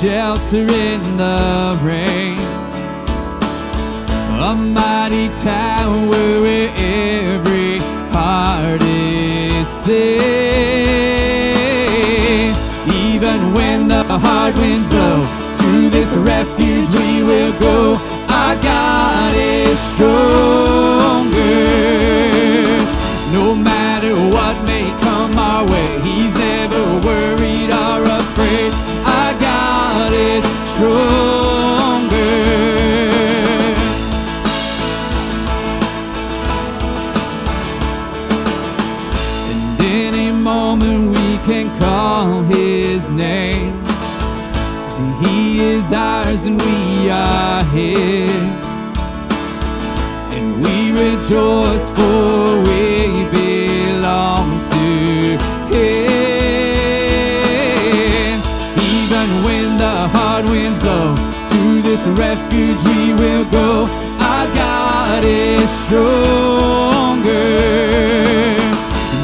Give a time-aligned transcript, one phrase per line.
[0.00, 2.38] shelter in the rain,
[4.40, 7.78] a mighty tower where every
[8.12, 10.24] heart is safe.
[13.06, 15.26] Even when the hard winds blow,
[15.58, 17.98] to this refuge we will go.
[18.28, 21.63] Our God is stronger.
[51.24, 54.84] Rejoice for we belong to
[55.72, 55.96] Him.
[58.76, 61.14] Even when the hard winds blow,
[61.50, 63.88] to this refuge we will go.
[64.20, 67.32] Our God is stronger.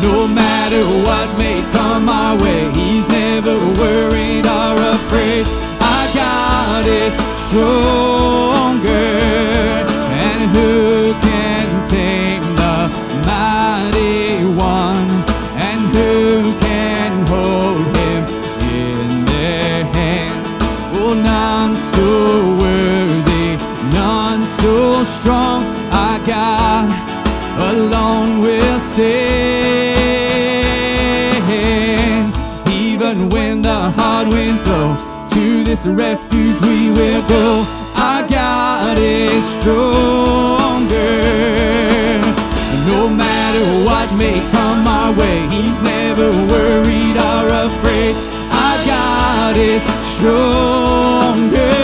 [0.03, 5.47] No matter what may come our way, He's never worried or afraid.
[5.83, 7.13] Our God is
[7.49, 8.00] stronger.
[35.71, 37.65] To this refuge we will go.
[37.95, 40.99] Our God is stronger.
[42.87, 48.17] No matter what may come our way, He's never worried or afraid.
[48.51, 49.83] Our God is
[50.15, 51.77] stronger.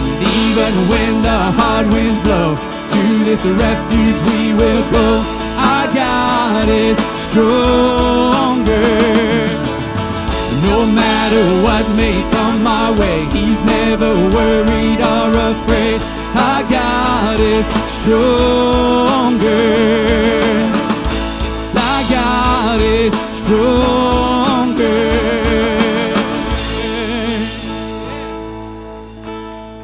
[0.00, 5.22] And even when the hard winds blow, to this refuge we will go.
[5.58, 6.98] Our God is
[7.28, 8.37] stronger.
[11.28, 16.00] Matter what may come our way, He's never worried or afraid.
[16.34, 17.66] Our God is
[18.00, 19.52] stronger.
[21.76, 23.12] Our God is
[23.44, 24.88] stronger.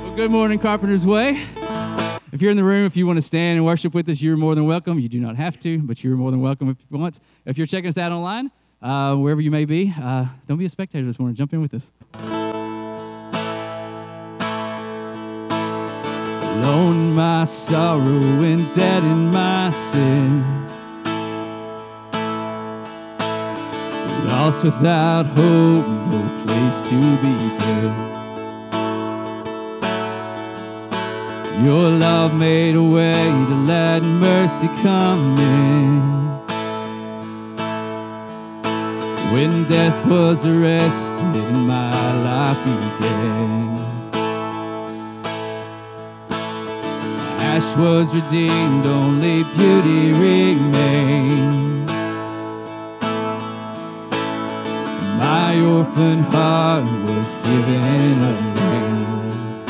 [0.03, 1.43] Well, good morning, Carpenter's Way.
[2.33, 4.39] If you're in the room, if you want to stand and worship with us, you're
[4.39, 4.99] more than welcome.
[4.99, 7.21] You do not have to, but you're more than welcome if you want.
[7.45, 8.51] If you're checking us out online,
[8.85, 11.35] uh, wherever you may be, uh, don't be a spectator this morning.
[11.35, 11.91] Jump in with us.
[16.57, 20.45] Alone my sorrow and dead in my sin.
[24.27, 27.93] Lost without hope, no place to begin.
[31.65, 33.15] Your love made a way
[33.49, 36.44] to let mercy come in.
[39.35, 41.91] When death was arrested, my
[42.23, 43.75] life began.
[47.41, 51.87] Ash was redeemed, only beauty remains.
[55.19, 59.65] My orphan heart was given a name.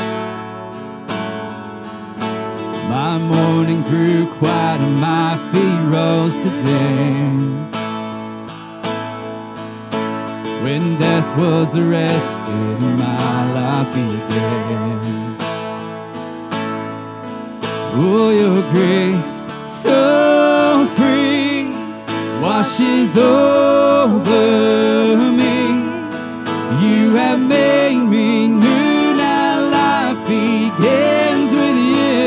[2.87, 7.74] My mourning grew quiet and my feet rose to dance.
[10.65, 15.37] When death was arrested, my life began.
[17.93, 21.69] Oh, your grace, so free,
[22.41, 25.83] washes over me.
[26.81, 32.25] You have made me new, now life begins with you.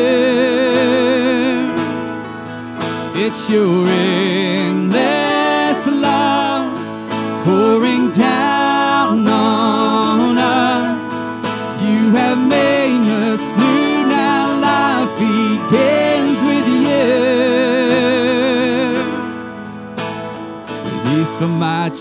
[3.20, 3.84] It's your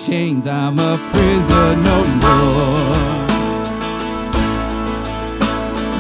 [0.08, 2.96] chains, I'm a prisoner no more.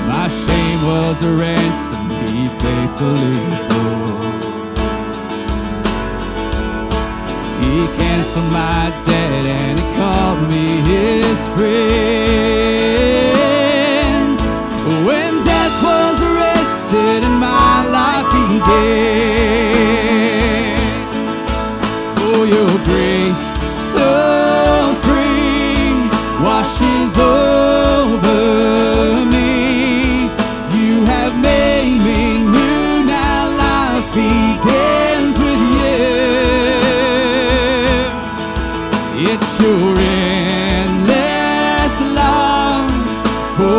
[0.07, 4.31] My shame was a ransom he faithfully bore.
[7.59, 12.26] He canceled my debt and he called me his friend.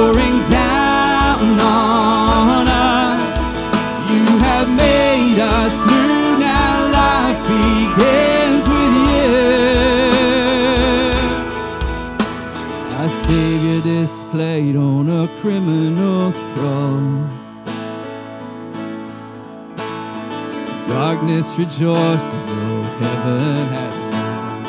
[0.08, 3.20] Pouring down on us.
[4.10, 6.38] You have made us new.
[6.40, 9.32] Now life begins with you.
[12.98, 17.32] Our Savior displayed on a criminal's cross.
[20.88, 24.68] Darkness rejoices, though heaven lost.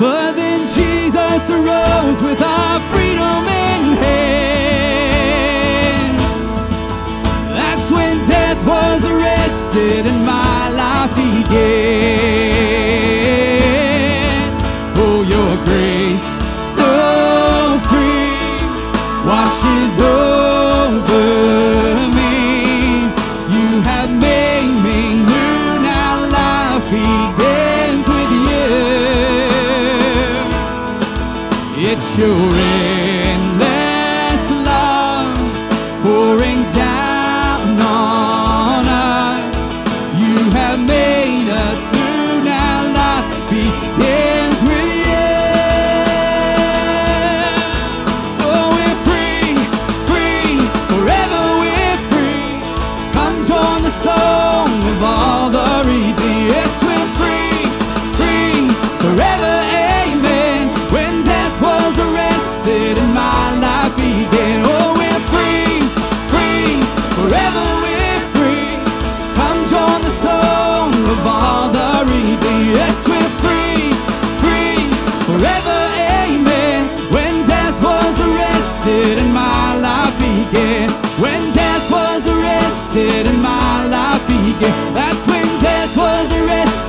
[0.00, 0.31] But
[1.32, 4.58] then Jesus arose with our freedom in hand.
[7.56, 12.31] That's when death was arrested and my life began.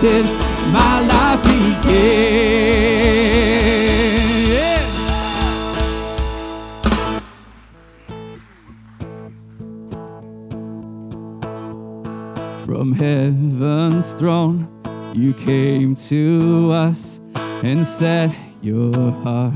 [0.03, 1.39] My life.
[1.85, 1.93] Yeah.
[12.65, 14.67] From heaven's throne,
[15.13, 17.21] you came to us
[17.63, 19.53] and set your heart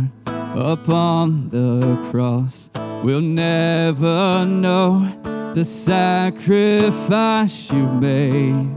[0.56, 2.70] upon the cross.
[3.04, 5.12] We'll never know
[5.54, 8.77] the sacrifice you've made.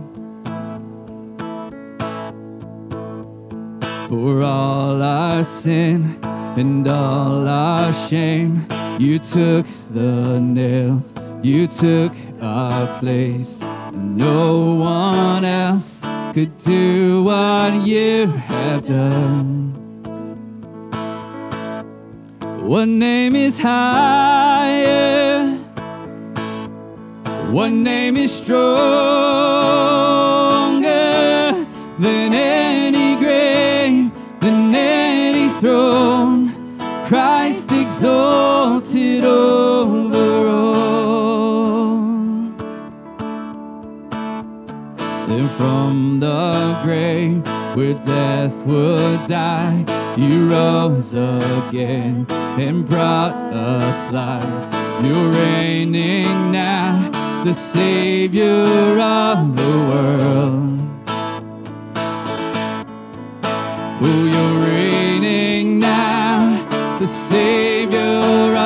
[4.10, 6.18] For all our sin
[6.58, 8.66] and all our shame,
[8.98, 12.12] you took the nails, you took
[12.42, 13.60] our place.
[13.92, 16.02] No one else
[16.34, 19.70] could do what you have done.
[22.66, 25.20] One name is higher?
[27.50, 28.56] one name is stronger
[31.98, 32.99] than any
[46.82, 47.46] grave
[47.76, 49.84] where death would die,
[50.16, 52.26] you rose again
[52.58, 55.04] and brought us life.
[55.04, 57.10] You're reigning now,
[57.44, 60.80] the Savior of the world.
[64.02, 68.56] Oh, you're reigning now, the Savior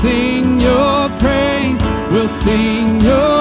[0.00, 1.82] sing your praise.
[2.10, 3.39] We'll sing your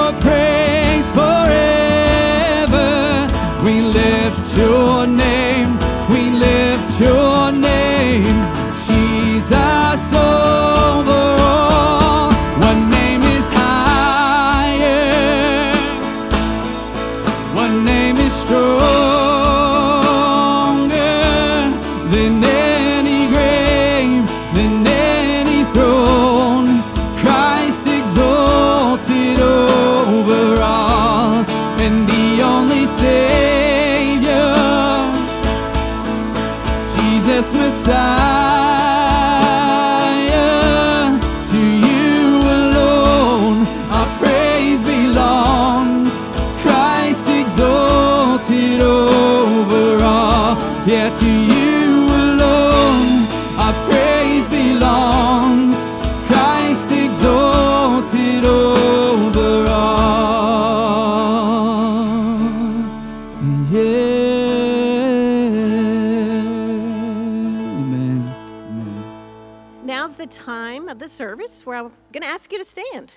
[69.84, 73.14] Now's the time of the service where I'm going to ask you to stand.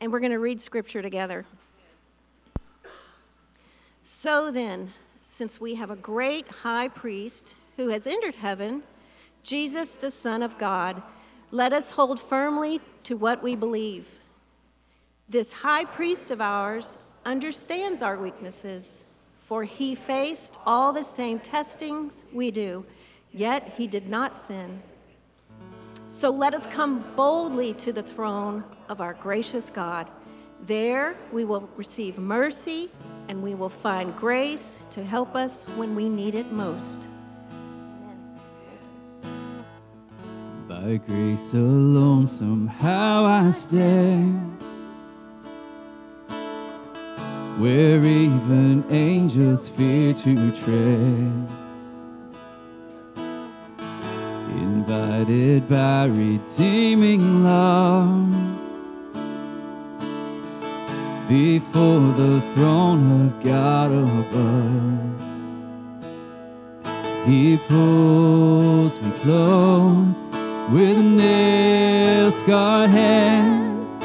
[0.00, 1.44] And we're going to read scripture together.
[4.02, 4.92] So then,
[5.22, 8.84] since we have a great high priest who has entered heaven,
[9.42, 11.02] Jesus, the Son of God,
[11.50, 14.18] let us hold firmly to what we believe.
[15.28, 19.04] This high priest of ours understands our weaknesses,
[19.38, 22.84] for he faced all the same testings we do,
[23.34, 24.80] yet he did not sin.
[26.06, 30.08] So let us come boldly to the throne of our gracious God.
[30.64, 32.90] There we will receive mercy
[33.28, 37.08] and we will find grace to help us when we need it most.
[40.68, 44.52] By grace alone, somehow I stand.
[47.58, 51.63] Where even angels fear to tread.
[55.26, 58.28] Invited by redeeming love.
[61.30, 65.14] Before the throne of God above.
[67.26, 70.34] He pulls me close
[70.70, 74.04] with nail scarred hands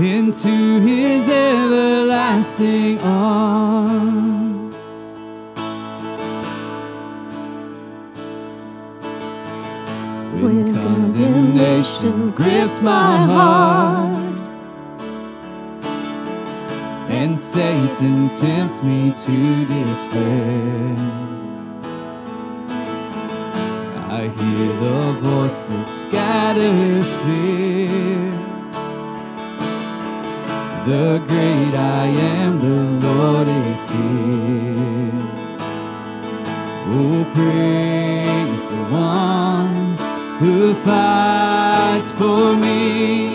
[0.00, 4.47] into his everlasting arms.
[11.58, 14.38] Condemnation grips my heart
[17.10, 20.94] and Satan tempts me to despair.
[24.10, 28.30] I hear the voice that scatters fear.
[30.86, 35.12] The great I am, the Lord is here.
[36.90, 39.77] Oh, praise the one
[40.38, 43.26] who fights for me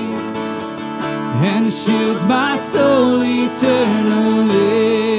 [1.46, 5.13] and shields my soul eternally.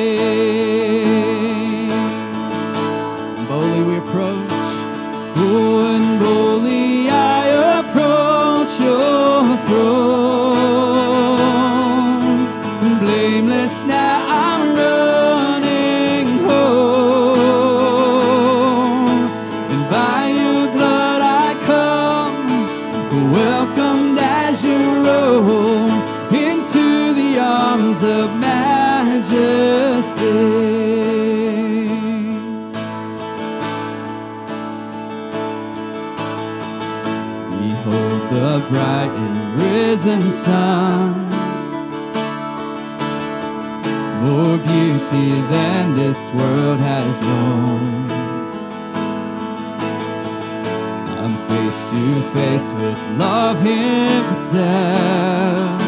[46.15, 48.11] This world has known.
[51.23, 52.03] I'm face to
[52.35, 55.81] face with love himself.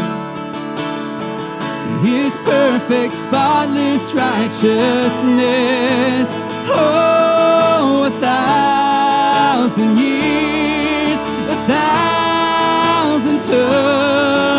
[2.02, 6.28] His perfect, spotless righteousness.
[6.74, 11.20] Oh, a thousand years,
[11.54, 14.55] a thousand tongues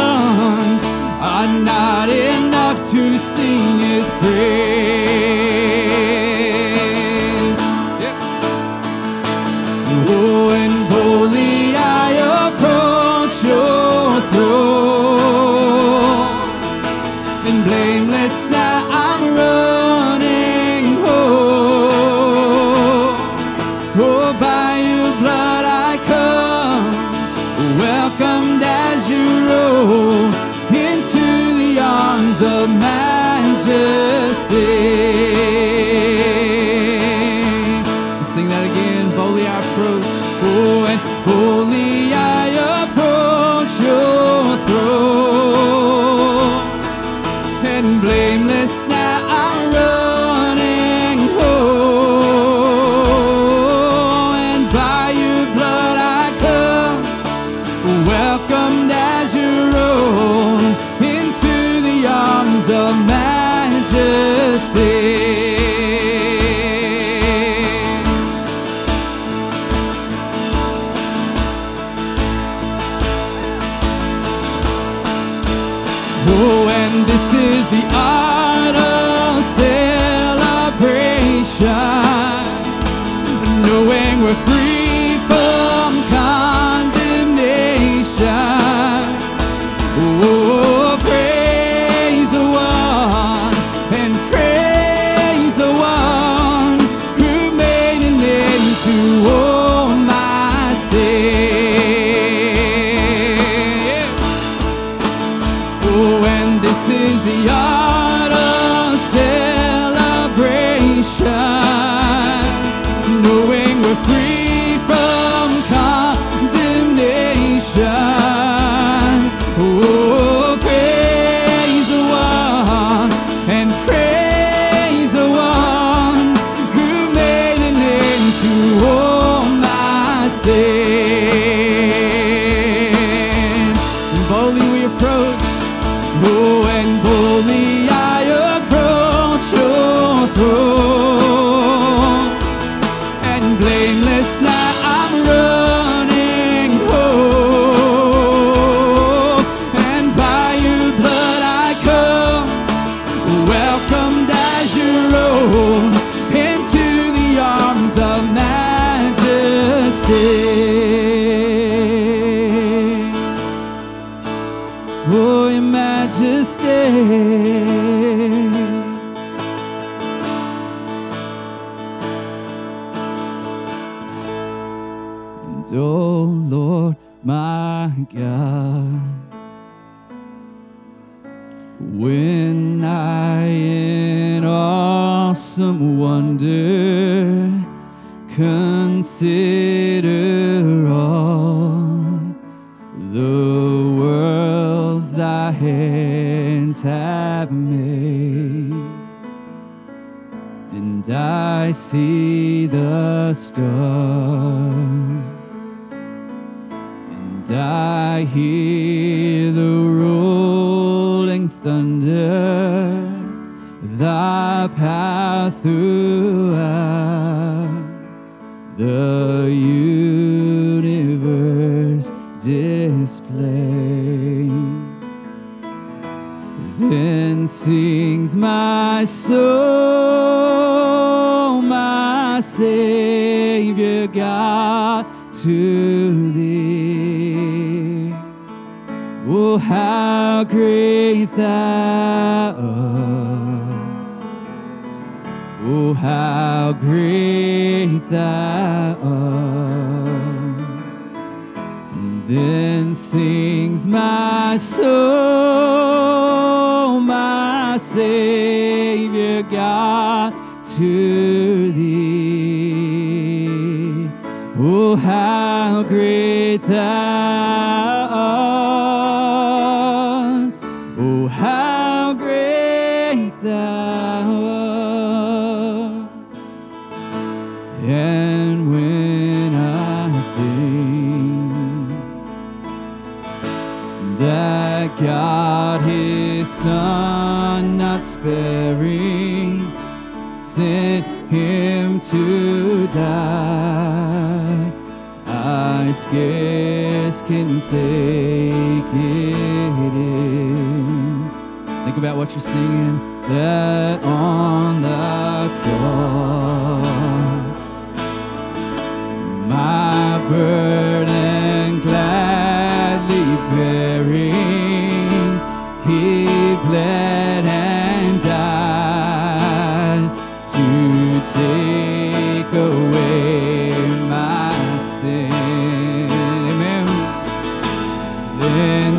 [1.38, 5.87] are not enough to sing his praise.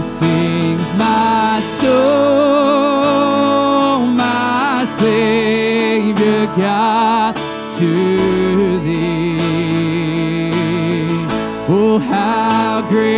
[0.03, 2.97] sings my soul,
[4.07, 7.37] my Savior God,
[7.79, 7.91] to
[8.81, 9.39] thee.
[11.69, 13.18] Oh, how great!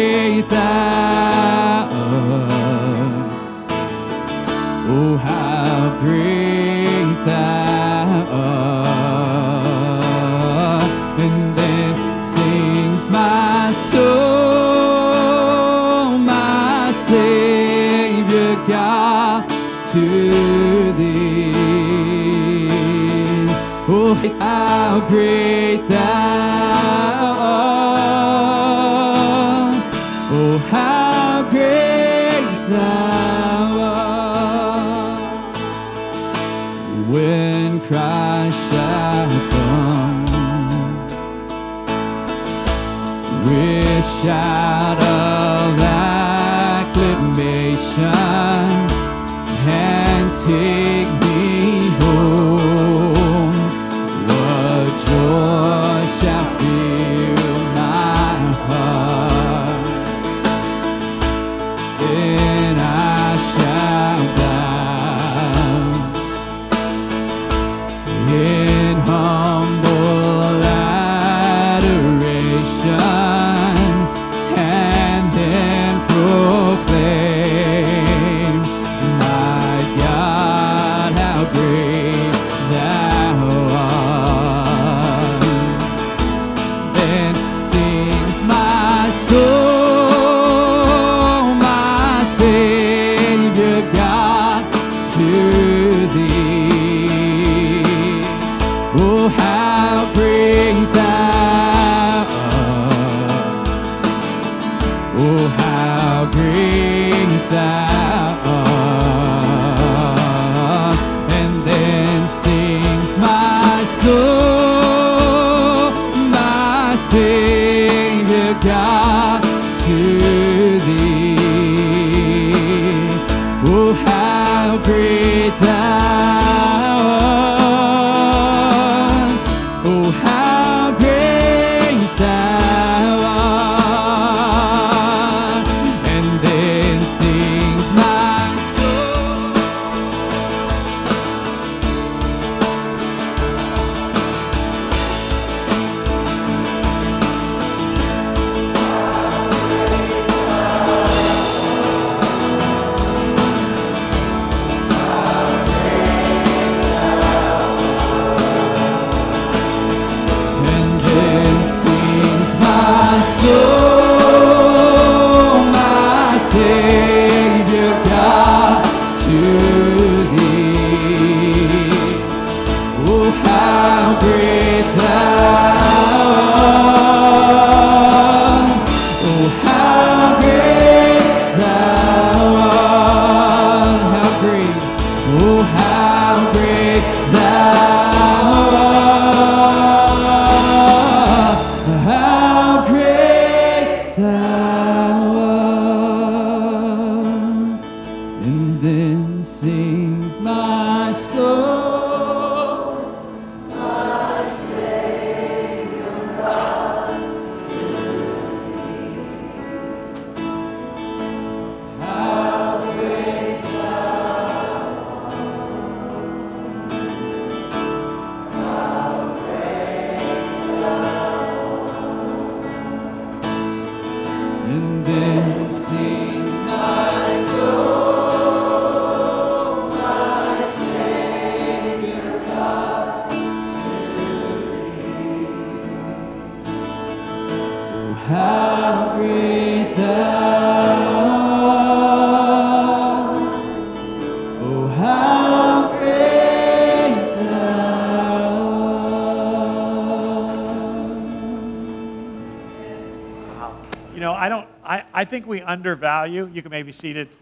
[255.40, 257.32] Think we undervalue, you can maybe seat it.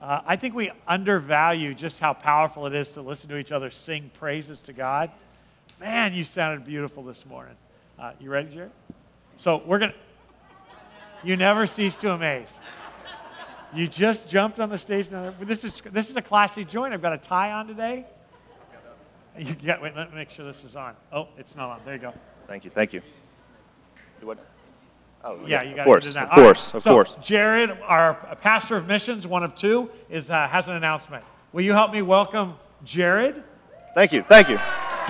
[0.00, 3.68] Uh, I think we undervalue just how powerful it is to listen to each other
[3.68, 5.10] sing praises to God.
[5.80, 7.56] Man, you sounded beautiful this morning.
[7.98, 8.70] Uh, you ready, Jared?
[9.38, 9.96] So we're going to,
[11.24, 12.46] you never cease to amaze.
[13.74, 15.08] You just jumped on the stage.
[15.40, 16.94] This is, this is a classy joint.
[16.94, 18.06] I've got a tie on today.
[19.36, 20.94] You got, wait, let me make sure this is on.
[21.12, 21.80] Oh, it's not on.
[21.84, 22.14] There you go.
[22.46, 23.02] Thank you, thank you.
[24.22, 24.38] What?
[25.22, 26.24] Oh, Yeah, you got to do that.
[26.24, 26.44] of All right.
[26.44, 27.16] course, of So, course.
[27.22, 31.24] Jared, our pastor of missions, one of two, is uh, has an announcement.
[31.52, 32.54] Will you help me welcome
[32.84, 33.42] Jared?
[33.94, 34.56] Thank you, thank you.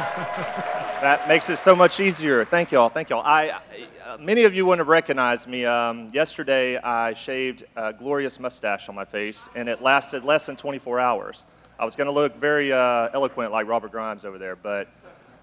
[1.01, 2.45] that makes it so much easier.
[2.45, 3.23] Thank y'all, thank y'all.
[3.25, 3.63] I, I-
[4.11, 5.65] uh, many of you wouldn't have recognized me.
[5.65, 10.57] Um, yesterday, I shaved a glorious mustache on my face, and it lasted less than
[10.57, 11.47] 24 hours.
[11.79, 14.89] I was going to look very uh, eloquent like Robert Grimes over there, but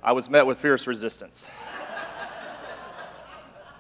[0.04, 1.50] I was met with fierce resistance.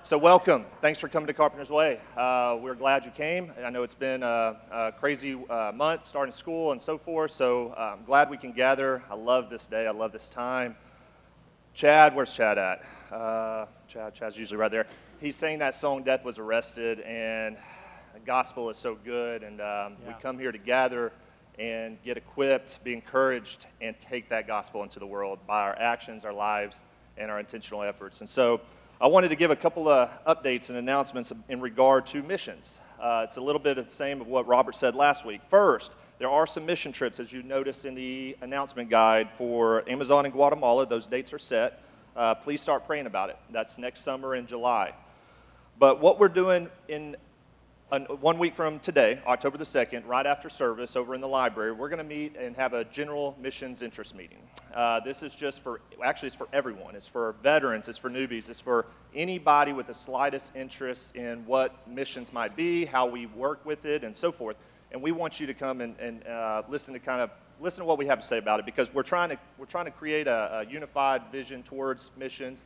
[0.08, 0.63] So, welcome.
[0.80, 2.00] Thanks for coming to Carpenter's Way.
[2.15, 3.52] Uh, we're glad you came.
[3.62, 7.74] I know it's been a, a crazy uh, month starting school and so forth, so
[7.78, 9.04] I'm glad we can gather.
[9.10, 10.78] I love this day, I love this time.
[11.74, 12.86] Chad, where's Chad at?
[13.12, 14.88] Uh, Chad, Chad's usually right there.
[15.20, 17.58] He's saying that song "Death Was Arrested," and
[18.13, 19.43] the gospel is so good.
[19.43, 21.12] And um, we come here to gather
[21.60, 26.24] and get equipped, be encouraged, and take that gospel into the world by our actions,
[26.24, 26.82] our lives,
[27.17, 28.22] and our intentional efforts.
[28.22, 28.62] And so,
[28.99, 32.79] I wanted to give a couple of updates and announcements in regard to missions.
[32.99, 35.41] Uh, it's a little bit of the same of what Robert said last week.
[35.49, 40.25] First, there are some mission trips, as you notice in the announcement guide for Amazon
[40.25, 40.88] and Guatemala.
[40.88, 41.79] Those dates are set.
[42.15, 43.38] Uh, please start praying about it.
[43.51, 44.95] That's next summer in July.
[45.77, 47.17] But what we're doing in
[47.89, 51.88] one week from today, October the 2nd, right after service over in the library, we're
[51.88, 54.39] going to meet and have a general missions interest meeting.
[54.76, 56.97] Uh, this is just for, actually, it's for everyone.
[56.97, 61.88] It's for veterans, it's for newbies, it's for anybody with the slightest interest in what
[61.88, 64.58] missions might be, how we work with it, and so forth.
[64.91, 67.86] And we want you to come and, and uh, listen to kind of listen to
[67.86, 70.28] what we have to say about it because we're trying to we're trying to create
[70.28, 72.65] a, a unified vision towards missions.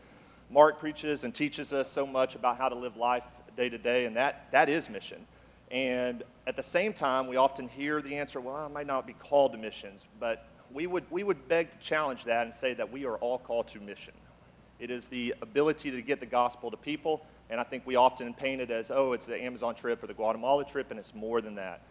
[0.50, 3.24] Mark preaches and teaches us so much about how to live life
[3.56, 5.26] day to day, and that, that is mission.
[5.70, 9.14] And at the same time, we often hear the answer, well, I might not be
[9.14, 12.92] called to missions, but we would, we would beg to challenge that and say that
[12.92, 14.14] we are all called to mission.
[14.80, 18.34] It is the ability to get the gospel to people, and I think we often
[18.34, 21.42] paint it as, oh, it's the Amazon trip or the Guatemala trip, and it's more
[21.42, 21.82] than that.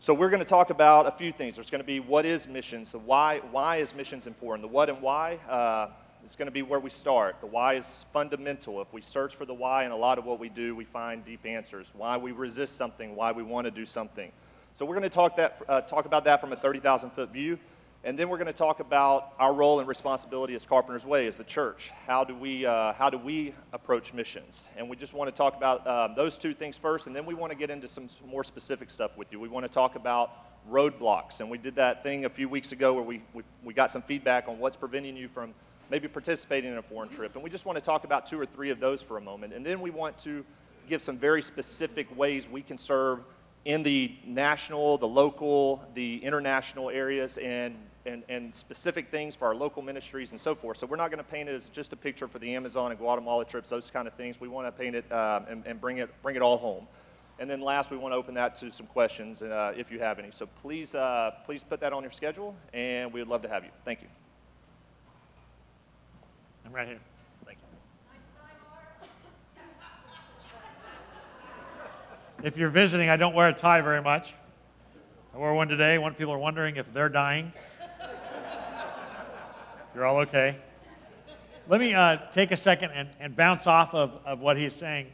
[0.00, 1.56] So we're going to talk about a few things.
[1.56, 4.88] There's going to be what is missions, the why, why is missions important, the what
[4.88, 5.36] and why.
[5.48, 5.88] Uh,
[6.30, 7.40] is going to be where we start.
[7.40, 8.82] The why is fundamental.
[8.82, 11.24] If we search for the why in a lot of what we do, we find
[11.24, 11.90] deep answers.
[11.96, 14.30] Why we resist something, why we want to do something.
[14.74, 17.58] So we're going to talk, that, uh, talk about that from a 30,000 foot view.
[18.04, 21.38] And then we're going to talk about our role and responsibility as Carpenter's Way, as
[21.38, 21.90] the church.
[22.06, 24.68] How do we, uh, how do we approach missions?
[24.76, 27.34] And we just want to talk about uh, those two things first, and then we
[27.34, 29.40] want to get into some, some more specific stuff with you.
[29.40, 30.30] We want to talk about
[30.70, 31.40] roadblocks.
[31.40, 34.02] And we did that thing a few weeks ago where we, we, we got some
[34.02, 35.54] feedback on what's preventing you from
[35.90, 37.34] maybe participating in a foreign trip.
[37.34, 39.52] And we just want to talk about two or three of those for a moment.
[39.52, 40.44] And then we want to
[40.88, 43.20] give some very specific ways we can serve
[43.64, 49.54] in the national, the local, the international areas, and, and, and specific things for our
[49.54, 50.78] local ministries and so forth.
[50.78, 52.98] So we're not going to paint it as just a picture for the Amazon and
[52.98, 54.40] Guatemala trips, those kind of things.
[54.40, 56.86] We want to paint it um, and, and bring, it, bring it all home.
[57.38, 60.18] And then last, we want to open that to some questions uh, if you have
[60.18, 60.30] any.
[60.32, 63.64] So please, uh, please put that on your schedule, and we would love to have
[63.64, 63.70] you.
[63.84, 64.08] Thank you.
[66.68, 66.98] I'm right here.
[67.46, 67.56] Thank
[72.42, 72.46] you.
[72.46, 74.34] If you're visiting, I don't wear a tie very much.
[75.34, 75.96] I wore one today.
[75.96, 77.54] One people are wondering if they're dying.
[79.94, 80.58] you're all okay.
[81.68, 85.06] Let me uh, take a second and, and bounce off of, of what he's saying.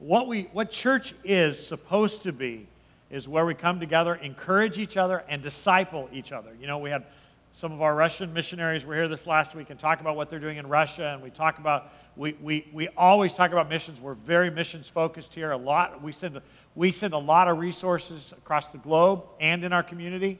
[0.00, 2.66] What, we, what church is supposed to be
[3.10, 6.50] is where we come together, encourage each other, and disciple each other.
[6.60, 7.04] You know, we had
[7.52, 10.38] some of our Russian missionaries were here this last week and talk about what they're
[10.38, 11.10] doing in Russia.
[11.14, 14.00] And we talk about, we, we, we always talk about missions.
[14.00, 15.50] We're very missions focused here.
[15.50, 16.40] A lot, we send,
[16.74, 20.38] we send a lot of resources across the globe and in our community.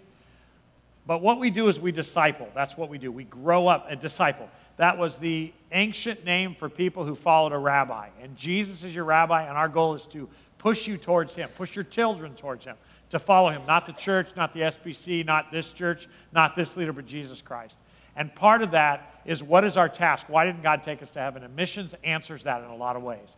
[1.07, 2.49] But what we do is we disciple.
[2.55, 3.11] That's what we do.
[3.11, 4.49] We grow up and disciple.
[4.77, 8.09] That was the ancient name for people who followed a rabbi.
[8.23, 11.75] And Jesus is your rabbi, and our goal is to push you towards him, push
[11.75, 12.77] your children towards him
[13.11, 13.62] to follow him.
[13.66, 17.75] Not the church, not the SBC, not this church, not this leader, but Jesus Christ.
[18.16, 20.27] And part of that is what is our task?
[20.29, 21.42] Why didn't God take us to heaven?
[21.44, 23.29] And missions answers that in a lot of ways.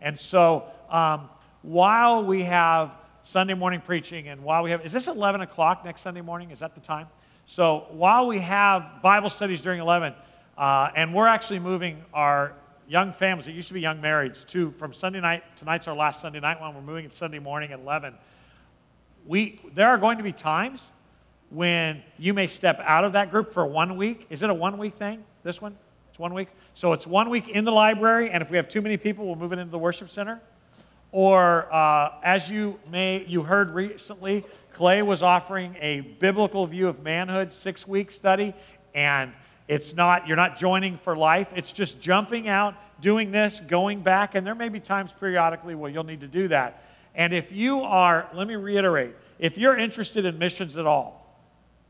[0.00, 1.28] And so um,
[1.62, 2.92] while we have
[3.24, 6.50] Sunday morning preaching and while we have, is this 11 o'clock next Sunday morning?
[6.50, 7.06] Is that the time?
[7.46, 10.14] So while we have Bible studies during 11,
[10.56, 12.52] uh, and we're actually moving our
[12.88, 16.20] young families, it used to be young marrieds, to from Sunday night, tonight's our last
[16.20, 18.14] Sunday night one, we're moving it Sunday morning at 11
[19.26, 20.80] we, there are going to be times
[21.50, 24.26] when you may step out of that group for one week.
[24.30, 25.76] Is it a one week thing, this one?
[26.10, 26.48] It's one week?
[26.74, 29.36] So it's one week in the library, and if we have too many people, we'll
[29.36, 30.40] move it into the worship center.
[31.12, 37.02] Or uh, as you may, you heard recently, Clay was offering a biblical view of
[37.02, 38.54] manhood six week study,
[38.94, 39.32] and
[39.66, 41.48] it's not, you're not joining for life.
[41.54, 45.90] It's just jumping out, doing this, going back, and there may be times periodically where
[45.90, 46.84] you'll need to do that.
[47.14, 51.20] And if you are, let me reiterate, if you're interested in missions at all,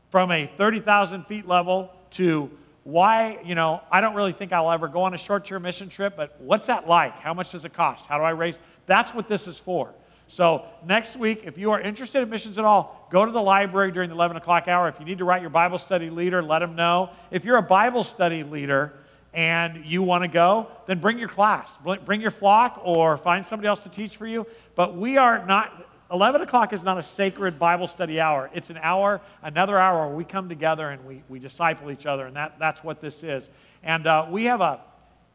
[0.09, 2.49] from a 30,000 feet level to
[2.83, 5.87] why, you know, I don't really think I'll ever go on a short term mission
[5.87, 7.13] trip, but what's that like?
[7.13, 8.07] How much does it cost?
[8.07, 8.55] How do I raise?
[8.87, 9.93] That's what this is for.
[10.27, 13.91] So next week, if you are interested in missions at all, go to the library
[13.91, 14.87] during the 11 o'clock hour.
[14.87, 17.09] If you need to write your Bible study leader, let them know.
[17.31, 18.93] If you're a Bible study leader,
[19.33, 21.69] and you want to go, then bring your class,
[22.05, 24.45] bring your flock, or find somebody else to teach for you.
[24.75, 28.49] But we are not, 11 o'clock is not a sacred Bible study hour.
[28.53, 32.25] It's an hour, another hour where we come together and we, we disciple each other,
[32.25, 33.47] and that, that's what this is.
[33.83, 34.81] And uh, we have a,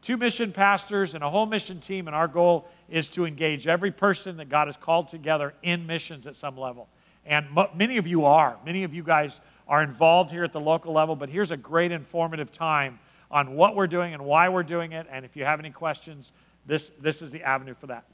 [0.03, 3.91] two mission pastors and a whole mission team, and our goal is to engage every
[3.91, 6.87] person that God has called together in missions at some level.
[7.25, 8.57] And many of you are.
[8.63, 11.91] Many of you guys are involved here at the local level, but here's a great
[11.91, 12.99] informative time
[13.31, 15.07] on what we're doing and why we're doing it.
[15.11, 16.31] And if you have any questions,
[16.65, 18.05] this, this is the avenue for that.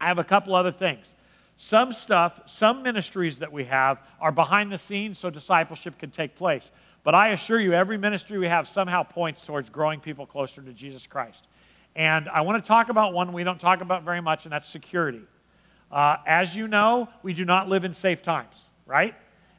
[0.00, 1.06] I have a couple other things.
[1.56, 6.34] Some stuff, some ministries that we have are behind the scenes so discipleship can take
[6.34, 6.70] place.
[7.04, 10.72] But I assure you, every ministry we have somehow points towards growing people closer to
[10.72, 11.46] Jesus Christ.
[11.94, 14.68] And I want to talk about one we don't talk about very much, and that's
[14.68, 15.22] security.
[15.90, 18.54] Uh, as you know, we do not live in safe times,
[18.86, 19.14] right?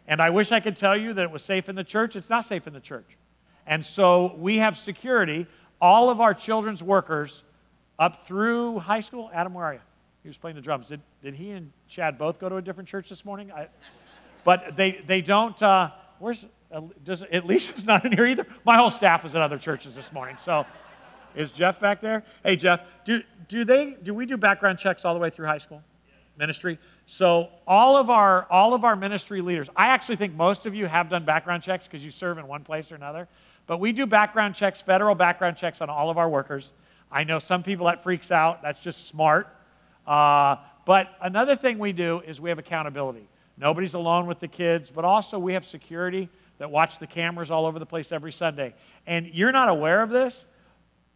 [0.07, 2.15] And I wish I could tell you that it was safe in the church.
[2.15, 3.17] It's not safe in the church.
[3.65, 5.47] And so we have security.
[5.81, 7.43] All of our children's workers
[7.99, 9.29] up through high school.
[9.33, 9.79] Adam, where are you?
[10.23, 10.87] He was playing the drums.
[10.87, 13.51] Did, did he and Chad both go to a different church this morning?
[13.51, 13.67] I,
[14.43, 15.61] but they, they don't.
[15.61, 16.45] Uh, where's
[17.03, 18.45] does Alicia's not in here either?
[18.65, 20.37] My whole staff was at other churches this morning.
[20.43, 20.65] So
[21.35, 22.23] is Jeff back there?
[22.43, 25.59] Hey Jeff, do do they do we do background checks all the way through high
[25.59, 25.83] school
[26.37, 26.79] ministry?
[27.05, 30.87] So all of our all of our ministry leaders, I actually think most of you
[30.87, 33.27] have done background checks because you serve in one place or another.
[33.67, 36.73] But we do background checks, federal background checks on all of our workers.
[37.11, 38.61] I know some people that freaks out.
[38.61, 39.47] That's just smart.
[40.05, 43.27] Uh, but another thing we do is we have accountability.
[43.57, 47.65] Nobody's alone with the kids, but also we have security that watch the cameras all
[47.65, 48.73] over the place every Sunday.
[49.07, 50.45] And you're not aware of this,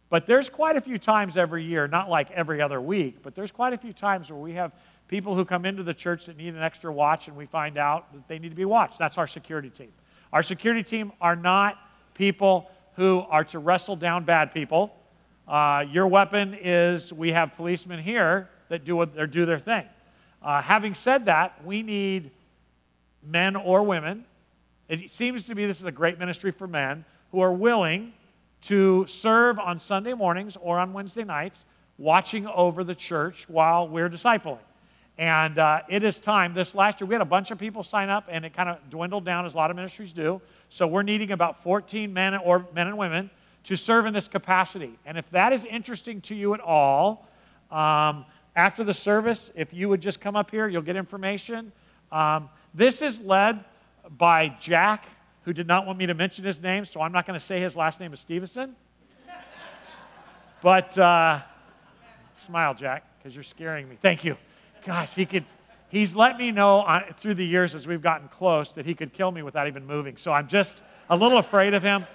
[0.08, 3.50] but there's quite a few times every year, not like every other week, but there's
[3.50, 4.72] quite a few times where we have
[5.08, 8.12] people who come into the church that need an extra watch and we find out
[8.12, 8.98] that they need to be watched.
[8.98, 9.92] That's our security team.
[10.32, 11.78] Our security team are not
[12.18, 14.92] people who are to wrestle down bad people.
[15.46, 19.84] Uh, your weapon is we have policemen here that do, what, or do their thing.
[20.42, 22.30] Uh, having said that, we need
[23.22, 24.24] men or women.
[24.88, 28.12] It seems to me this is a great ministry for men who are willing
[28.62, 31.64] to serve on Sunday mornings or on Wednesday nights,
[31.98, 34.58] watching over the church while we're discipling.
[35.18, 36.54] And uh, it is time.
[36.54, 38.78] This last year, we had a bunch of people sign up, and it kind of
[38.88, 40.40] dwindled down as a lot of ministries do.
[40.70, 43.28] So we're needing about 14 men or men and women
[43.64, 44.96] to serve in this capacity.
[45.04, 47.28] And if that is interesting to you at all,
[47.72, 51.72] um, after the service, if you would just come up here, you'll get information.
[52.12, 53.64] Um, this is led
[54.16, 55.06] by Jack,
[55.42, 57.60] who did not want me to mention his name, so I'm not going to say
[57.60, 58.76] his last name is Stevenson.
[60.62, 61.40] but uh,
[62.46, 63.98] smile, Jack, because you're scaring me.
[64.00, 64.36] Thank you.
[64.84, 65.44] Gosh, he could.
[65.90, 68.94] He's let me know on, uh, through the years as we've gotten close that he
[68.94, 70.16] could kill me without even moving.
[70.16, 72.06] So I'm just a little afraid of him.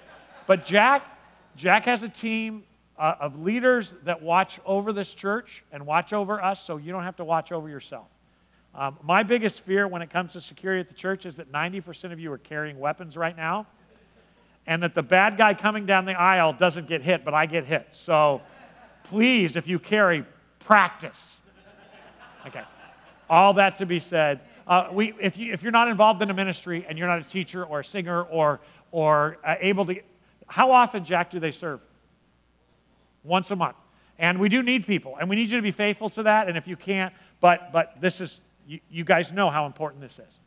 [0.46, 1.04] But Jack,
[1.56, 2.64] Jack has a team
[2.98, 7.02] uh, of leaders that watch over this church and watch over us so you don't
[7.02, 8.06] have to watch over yourself.
[8.74, 12.12] Um, my biggest fear when it comes to security at the church is that 90%
[12.12, 13.66] of you are carrying weapons right now,
[14.66, 17.66] and that the bad guy coming down the aisle doesn't get hit, but I get
[17.66, 17.88] hit.
[17.92, 18.42] So
[19.04, 20.24] please, if you carry,
[20.58, 21.36] practice.
[22.46, 22.62] Okay.
[23.30, 26.34] All that to be said, uh, we, if, you, if you're not involved in a
[26.34, 28.60] ministry and you're not a teacher or a singer or,
[28.92, 30.00] or uh, able to,
[30.46, 31.80] how often, Jack, do they serve?
[33.24, 33.76] once a month.
[34.18, 36.48] And we do need people, and we need you to be faithful to that.
[36.48, 40.20] And if you can't, but but this is you, you guys know how important this
[40.20, 40.38] is.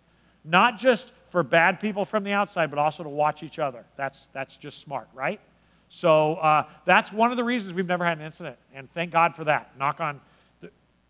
[0.46, 3.84] Not just for bad people from the outside, but also to watch each other.
[3.98, 5.42] That's that's just smart, right?
[5.90, 9.36] So uh, that's one of the reasons we've never had an incident, and thank God
[9.36, 9.78] for that.
[9.78, 10.22] Knock on.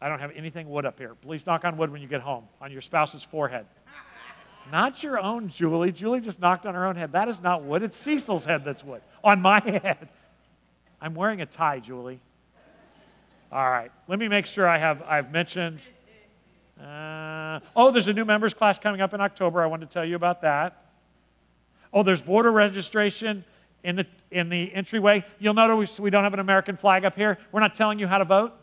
[0.02, 1.16] I don't have anything wood up here.
[1.22, 3.66] Please knock on wood when you get home on your spouse's forehead.
[4.72, 5.92] Not your own, Julie.
[5.92, 7.14] Julie just knocked on her own head.
[7.14, 7.84] That is not wood.
[7.84, 9.02] It's Cecil's head that's wood.
[9.24, 10.10] On my head.
[11.02, 12.20] I'm wearing a tie, Julie.
[13.50, 13.92] All right.
[14.10, 15.80] Let me make sure I have I've mentioned.
[16.82, 19.64] Uh, oh, there's a new members class coming up in October.
[19.64, 20.86] I wanted to tell you about that.
[21.94, 23.46] Oh, there's voter registration
[23.86, 25.24] in the in the entryway.
[25.40, 27.38] You'll notice we don't have an American flag up here.
[27.54, 28.54] We're not telling you how to vote.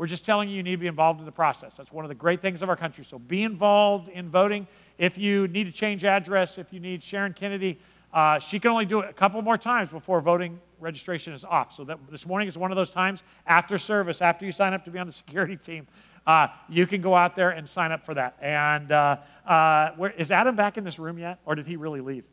[0.00, 1.74] We're just telling you you need to be involved in the process.
[1.76, 3.04] That's one of the great things of our country.
[3.04, 4.66] So be involved in voting.
[4.96, 7.78] If you need to change address, if you need Sharon Kennedy,
[8.14, 11.76] uh, she can only do it a couple more times before voting registration is off.
[11.76, 14.86] So that this morning is one of those times after service, after you sign up
[14.86, 15.86] to be on the security team,
[16.26, 18.38] uh, you can go out there and sign up for that.
[18.40, 22.00] And uh, uh, where, is Adam back in this room yet, or did he really
[22.00, 22.24] leave?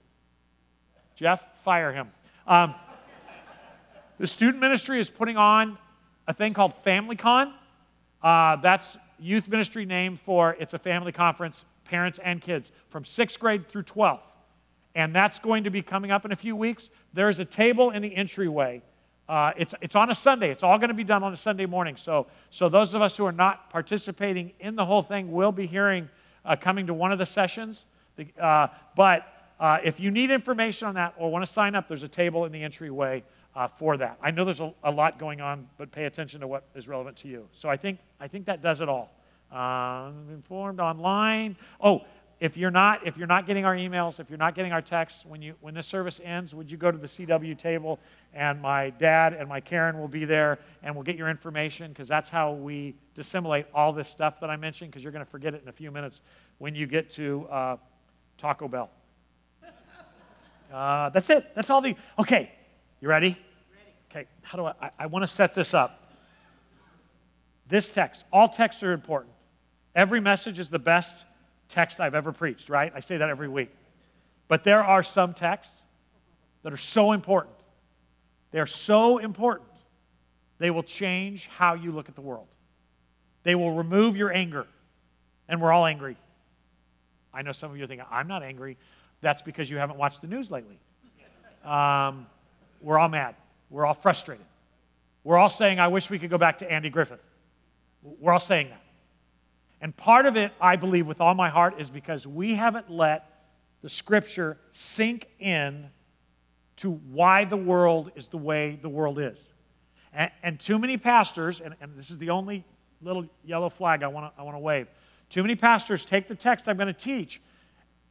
[1.18, 2.13] Jeff, fire him.
[2.47, 2.76] Um,
[4.20, 5.78] the student ministry is putting on
[6.28, 7.53] a thing called FamilyCon.
[8.21, 13.39] Uh, that's youth ministry name for it's a family conference, parents and kids from sixth
[13.39, 14.19] grade through 12th
[14.97, 16.89] and that's going to be coming up in a few weeks.
[17.13, 18.82] There's a table in the entryway.
[19.30, 20.49] Uh, it's, it's on a Sunday.
[20.49, 21.95] It's all going to be done on a Sunday morning.
[21.97, 25.67] So, so those of us who are not participating in the whole thing will be
[25.67, 26.09] hearing
[26.43, 27.86] uh, coming to one of the sessions.
[28.41, 32.01] Uh, but uh, if you need information on that or want to sign up, there's
[32.01, 33.23] a table in the entryway
[33.58, 34.20] uh, for that.
[34.22, 37.18] I know there's a, a, lot going on, but pay attention to what is relevant
[37.18, 37.47] to you.
[37.53, 39.12] So I think, I think that does it all.
[39.51, 41.55] Um, informed online.
[41.82, 42.01] Oh,
[42.39, 45.26] if you're not if you're not getting our emails, if you're not getting our texts,
[45.26, 47.97] when you when this service ends, would you go to the CW table
[48.36, 52.08] and my dad and my Karen will be there and we'll get your information because
[52.08, 55.55] that's how we disseminate all this stuff that I mentioned because you're going to forget
[55.55, 56.22] it in a few minutes
[56.60, 57.78] when you get to uh,
[58.38, 58.91] Taco Bell.
[60.72, 61.55] Uh, that's it.
[61.55, 61.95] That's all the.
[62.20, 62.51] Okay,
[62.99, 63.38] you ready?
[64.12, 64.26] Okay.
[64.41, 64.74] How do I?
[64.82, 66.03] I, I want to set this up.
[67.68, 68.24] This text.
[68.32, 69.34] All texts are important.
[69.95, 71.26] Every message is the best
[71.70, 72.91] text I've ever preached, right?
[72.95, 73.70] I say that every week.
[74.47, 75.74] But there are some texts
[76.64, 77.55] that are so important.
[78.51, 79.70] They're so important,
[80.58, 82.47] they will change how you look at the world.
[83.43, 84.66] They will remove your anger.
[85.49, 86.18] And we're all angry.
[87.34, 88.78] I know some of you are thinking, I'm not angry.
[89.22, 90.80] That's because you haven't watched the news lately.
[91.64, 92.28] Um,
[92.82, 93.36] we're all mad.
[93.70, 94.45] We're all frustrated.
[95.24, 97.22] We're all saying, I wish we could go back to Andy Griffith.
[98.01, 98.82] We're all saying that.
[99.82, 103.30] And part of it, I believe with all my heart, is because we haven't let
[103.82, 105.89] the scripture sink in
[106.78, 109.38] to why the world is the way the world is.
[110.13, 112.63] And, and too many pastors, and, and, this is the only
[113.01, 114.88] little yellow flag I want to I wanna wave,
[115.30, 117.41] too many pastors take the text I'm going to teach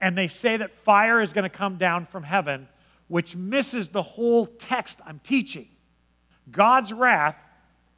[0.00, 2.68] and they say that fire is going to come down from heaven,
[3.09, 5.68] which misses the whole text I'm teaching.
[6.50, 7.36] God's wrath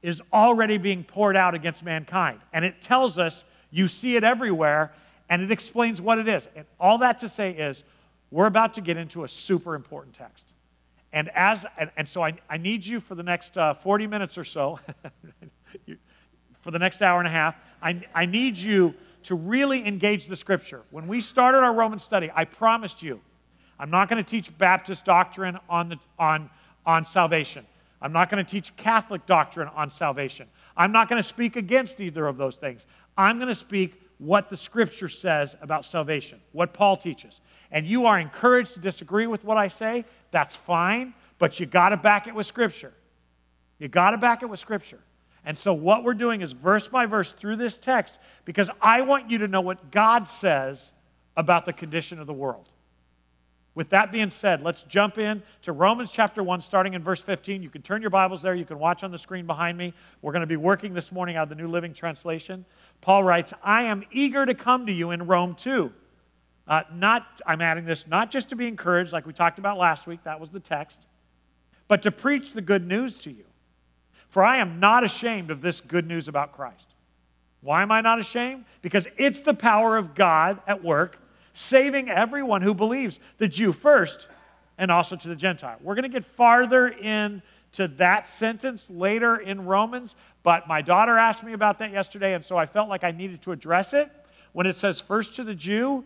[0.03, 2.41] is already being poured out against mankind.
[2.53, 4.93] And it tells us you see it everywhere,
[5.29, 6.49] and it explains what it is.
[6.57, 7.85] And all that to say is,
[8.31, 10.45] we're about to get into a super important text.
[11.13, 14.37] And as and, and so I, I need you for the next uh, 40 minutes
[14.37, 14.79] or so,
[16.61, 18.95] for the next hour and a half, I, I need you
[19.25, 20.83] to really engage the scripture.
[20.91, 23.21] When we started our Roman study, I promised you,
[23.79, 26.51] I'm not going to teach Baptist doctrine on, the, on,
[26.85, 27.67] on salvation.
[28.01, 30.49] I'm not going to teach Catholic doctrine on salvation.
[30.77, 32.87] I'm not going to speak against either of those things.
[33.17, 37.41] I'm going to speak what the scripture says about salvation, what Paul teaches.
[37.71, 41.91] And you are encouraged to disagree with what I say, that's fine, but you got
[41.91, 42.93] to back it with scripture.
[43.79, 44.99] You got to back it with scripture.
[45.45, 49.31] And so, what we're doing is verse by verse through this text because I want
[49.31, 50.93] you to know what God says
[51.37, 52.69] about the condition of the world.
[53.79, 57.63] With that being said, let's jump in to Romans chapter 1, starting in verse 15.
[57.63, 58.57] You can turn your Bibles there.
[58.57, 59.95] You can watch on the screen behind me.
[60.21, 62.65] We're going to be working this morning out of the New Living Translation.
[63.03, 65.93] Paul writes, I am eager to come to you in Rome too.
[66.67, 70.09] Uh, not, I'm adding this, not just to be encouraged, like we talked about last
[70.09, 71.07] week, that was the text,
[71.87, 73.45] but to preach the good news to you.
[74.31, 76.95] For I am not ashamed of this good news about Christ.
[77.61, 78.65] Why am I not ashamed?
[78.83, 81.21] Because it's the power of God at work,
[81.59, 84.29] saving everyone who believes, the Jew first,
[84.79, 85.77] and also to the Gentile.
[85.83, 87.43] We're going to get farther in
[87.73, 92.45] to that sentence later in Romans, but my daughter asked me about that yesterday, and
[92.45, 94.11] so I felt like I needed to address it.
[94.53, 96.05] When it says first to the Jew,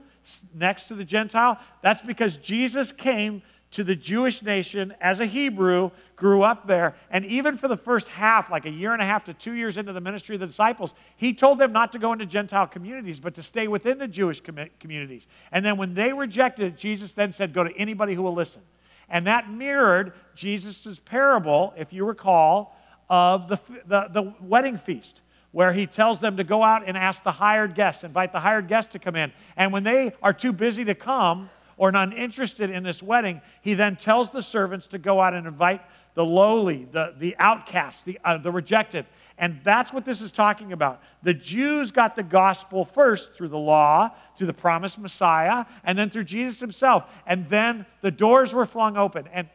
[0.55, 3.43] next to the Gentile, that's because Jesus came
[3.73, 8.07] to the Jewish nation as a Hebrew, grew up there, and even for the first
[8.07, 10.47] half, like a year and a half to two years into the ministry of the
[10.47, 14.07] disciples, he told them not to go into Gentile communities, but to stay within the
[14.07, 15.27] Jewish com- communities.
[15.51, 18.63] And then when they rejected it, Jesus then said, Go to anybody who will listen.
[19.09, 22.77] And that mirrored Jesus' parable, if you recall,
[23.11, 25.21] of the, the, the, wedding feast,
[25.51, 28.69] where he tells them to go out and ask the hired guests, invite the hired
[28.69, 29.33] guests to come in.
[29.57, 31.51] And when they are too busy to come
[31.83, 35.49] or not interested in this wedding, he then tells the servants to go out and
[35.49, 35.81] invite
[36.15, 39.05] the lowly, the, the outcasts, the, uh, the rejected.
[39.37, 41.03] And that's what this is talking about.
[41.25, 46.09] The Jews got the gospel first through the law, through the promised Messiah, and then
[46.09, 47.03] through Jesus himself.
[47.27, 49.29] And then the doors were flung open.
[49.33, 49.49] And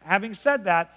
[0.00, 0.96] having said that,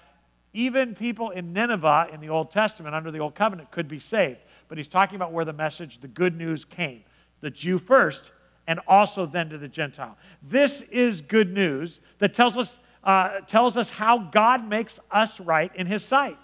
[0.53, 4.39] even people in Nineveh in the Old Testament, under the Old Covenant, could be saved.
[4.69, 7.03] But he's talking about where the message, the good news came.
[7.41, 8.31] The Jew first,
[8.67, 10.17] and also then to the Gentile.
[10.43, 15.71] This is good news that tells us, uh, tells us how God makes us right
[15.75, 16.37] in his sight.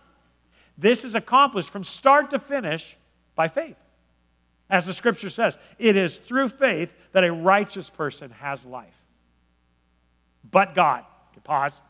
[0.77, 2.95] This is accomplished from start to finish
[3.35, 3.75] by faith.
[4.69, 8.95] As the scripture says, it is through faith that a righteous person has life.
[10.49, 11.03] But God.
[11.43, 11.81] Pause.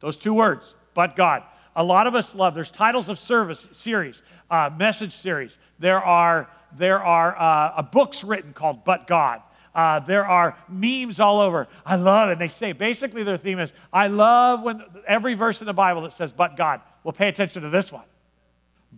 [0.00, 1.42] Those two words, but God.
[1.76, 5.58] A lot of us love, there's titles of service series, uh, message series.
[5.78, 9.42] There are, there are uh, books written called But God.
[9.74, 11.66] Uh, there are memes all over.
[11.84, 12.32] I love it.
[12.32, 16.02] And They say basically their theme is I love when every verse in the Bible
[16.02, 16.80] that says, but God.
[17.02, 18.04] Well, pay attention to this one.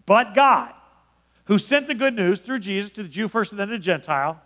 [0.04, 0.72] But God,
[1.44, 4.40] who sent the good news through Jesus to the Jew first and then the Gentile,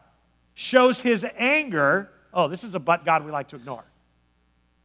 [0.54, 2.10] shows his anger.
[2.32, 3.84] Oh, this is a but God we like to ignore.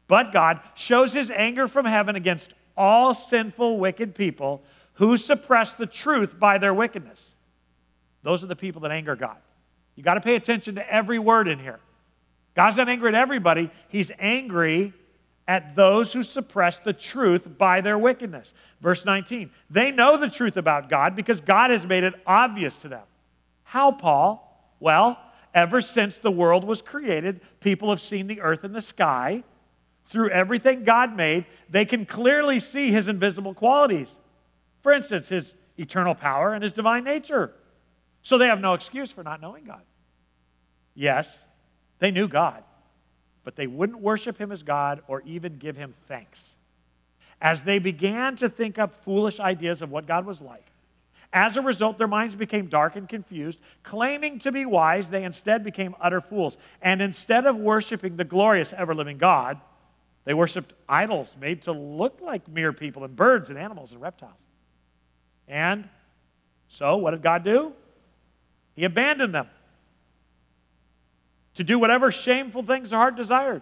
[0.08, 5.86] But God shows his anger from heaven against all sinful, wicked people who suppress the
[5.86, 7.22] truth by their wickedness.
[8.24, 9.38] Those are the people that anger God.
[9.96, 11.80] You got to pay attention to every word in here.
[12.56, 14.94] God's not angry at everybody, He's angry
[15.48, 18.54] at those who suppress the truth by their wickedness.
[18.82, 22.88] Verse 19, they know the truth about God because God has made it obvious to
[22.88, 23.04] them.
[23.64, 24.42] How, Paul?
[24.80, 25.20] Well,
[25.54, 29.44] ever since the world was created, people have seen the earth and the sky.
[30.08, 34.10] Through everything God made, they can clearly see his invisible qualities.
[34.82, 37.52] For instance, his eternal power and his divine nature.
[38.26, 39.84] So they have no excuse for not knowing God.
[40.96, 41.32] Yes,
[42.00, 42.64] they knew God,
[43.44, 46.40] but they wouldn't worship him as God or even give him thanks.
[47.40, 50.66] As they began to think up foolish ideas of what God was like,
[51.34, 53.60] as a result, their minds became dark and confused.
[53.84, 56.58] Claiming to be wise, they instead became utter fools.
[56.82, 59.62] And instead of worshiping the glorious, ever living God,
[60.24, 64.34] they worshiped idols made to look like mere people and birds and animals and reptiles.
[65.48, 65.88] And
[66.70, 67.74] so, what did God do?
[68.76, 69.48] He abandoned them
[71.56, 73.62] to do whatever shameful things their heart desired.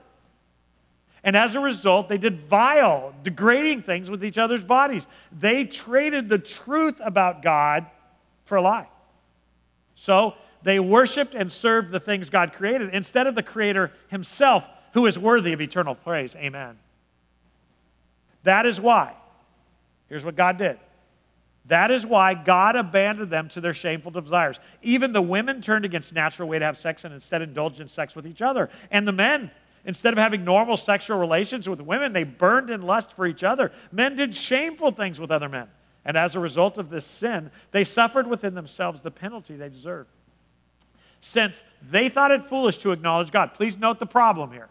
[1.24, 5.08] And as a result, they did vile, degrading things with each other's bodies.
[5.32, 7.86] They traded the truth about God
[8.46, 8.88] for a lie.
[9.96, 10.34] So
[10.64, 15.18] they worshiped and served the things God created instead of the Creator Himself, who is
[15.18, 16.36] worthy of eternal praise.
[16.36, 16.78] Amen.
[18.44, 19.14] That is why.
[20.10, 20.78] Here's what God did.
[21.68, 24.60] That is why God abandoned them to their shameful desires.
[24.82, 28.16] Even the women turned against natural way to have sex and instead indulged in sex
[28.16, 28.70] with each other.
[28.92, 29.50] And the men
[29.86, 33.72] Instead of having normal sexual relations with women, they burned in lust for each other.
[33.92, 35.68] Men did shameful things with other men.
[36.06, 40.10] And as a result of this sin, they suffered within themselves the penalty they deserved.
[41.22, 44.70] Since they thought it foolish to acknowledge God, please note the problem here.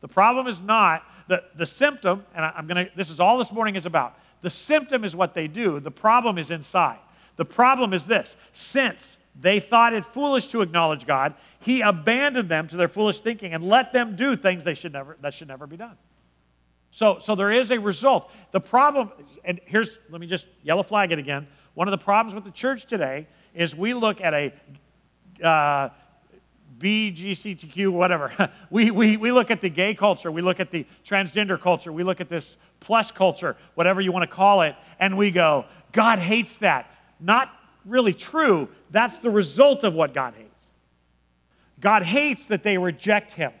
[0.00, 3.52] The problem is not the, the symptom, and I, I'm to, this is all this
[3.52, 4.18] morning is about.
[4.42, 6.98] The symptom is what they do, the problem is inside.
[7.36, 11.34] The problem is this since they thought it foolish to acknowledge God.
[11.60, 15.16] He abandoned them to their foolish thinking and let them do things they should never,
[15.20, 15.96] that should never be done.
[16.90, 18.30] So, so there is a result.
[18.52, 19.12] The problem,
[19.44, 21.46] and here's, let me just yellow flag it again.
[21.74, 24.52] One of the problems with the church today is we look at a
[25.46, 25.90] uh,
[26.78, 28.50] BGCTQ, whatever.
[28.70, 32.02] we, we, we look at the gay culture, we look at the transgender culture, we
[32.02, 36.18] look at this plus culture, whatever you want to call it, and we go, God
[36.18, 36.90] hates that.
[37.20, 37.52] Not
[37.84, 40.48] really true, that's the result of what God hates.
[41.80, 43.52] God hates that they reject him.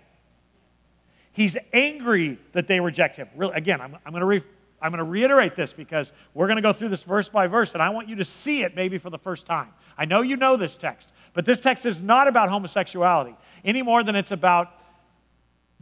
[1.32, 3.28] He's angry that they reject him.
[3.36, 4.42] Really, again, I'm, I'm going to re,
[4.82, 7.74] I'm going to reiterate this because we're going to go through this verse by verse,
[7.74, 9.68] and I want you to see it maybe for the first time.
[9.96, 13.32] I know you know this text, but this text is not about homosexuality
[13.64, 14.72] any more than it's about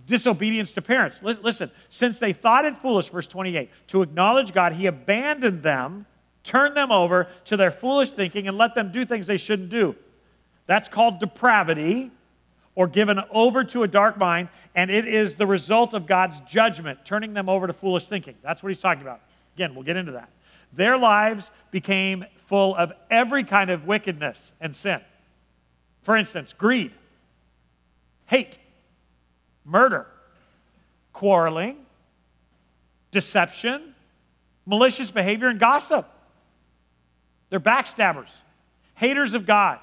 [0.04, 1.22] disobedience to parents.
[1.22, 6.04] Listen, since they thought it foolish, verse 28, to acknowledge God, he abandoned them
[6.44, 9.96] turned them over to their foolish thinking and let them do things they shouldn't do.
[10.66, 12.10] That's called depravity
[12.74, 16.98] or given over to a dark mind, and it is the result of God's judgment,
[17.06, 18.34] turning them over to foolish thinking.
[18.42, 19.22] That's what he's talking about.
[19.56, 20.28] Again, we'll get into that.
[20.74, 25.00] Their lives became full of every kind of wickedness and sin.
[26.06, 26.92] For instance, greed,
[28.26, 28.58] hate,
[29.64, 30.06] murder,
[31.12, 31.78] quarreling,
[33.10, 33.92] deception,
[34.66, 36.08] malicious behavior, and gossip.
[37.50, 38.28] They're backstabbers,
[38.94, 39.80] haters of God,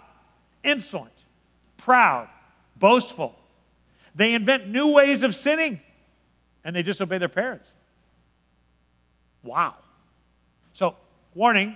[0.64, 1.12] insolent,
[1.76, 2.30] proud,
[2.78, 3.36] boastful.
[4.16, 5.82] They invent new ways of sinning
[6.64, 7.70] and they disobey their parents.
[9.44, 9.76] Wow.
[10.74, 10.96] So,
[11.36, 11.76] warning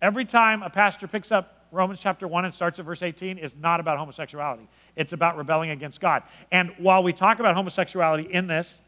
[0.00, 3.54] every time a pastor picks up Romans chapter 1 and starts at verse 18 is
[3.56, 4.68] not about homosexuality.
[4.96, 6.22] It's about rebelling against God.
[6.50, 8.78] And while we talk about homosexuality in this,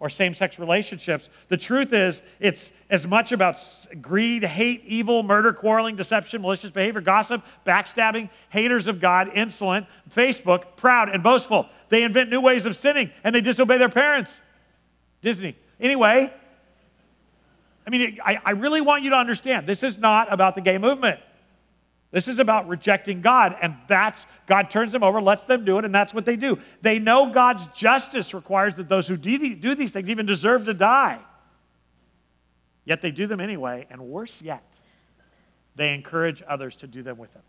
[0.00, 1.30] or same sex relationships.
[1.48, 3.56] The truth is, it's as much about
[4.02, 10.76] greed, hate, evil, murder, quarreling, deception, malicious behavior, gossip, backstabbing, haters of God, insolent, Facebook,
[10.76, 11.68] proud, and boastful.
[11.88, 14.38] They invent new ways of sinning and they disobey their parents.
[15.22, 15.56] Disney.
[15.80, 16.30] Anyway,
[17.86, 20.76] I mean, I, I really want you to understand this is not about the gay
[20.76, 21.20] movement.
[22.14, 25.84] This is about rejecting God, and that's God turns them over, lets them do it,
[25.84, 26.60] and that's what they do.
[26.80, 31.18] They know God's justice requires that those who do these things even deserve to die.
[32.84, 34.62] Yet they do them anyway, and worse yet,
[35.74, 37.42] they encourage others to do them with them.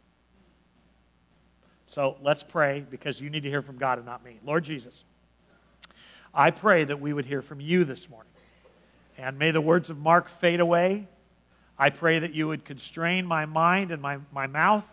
[1.86, 4.39] So let's pray because you need to hear from God and not me.
[4.43, 5.03] Lord Jesus,
[6.34, 8.32] I pray that we would hear from you this morning.
[9.20, 11.07] And may the words of Mark fade away
[11.78, 14.86] I pray that you would constrain my mind and my, my mouth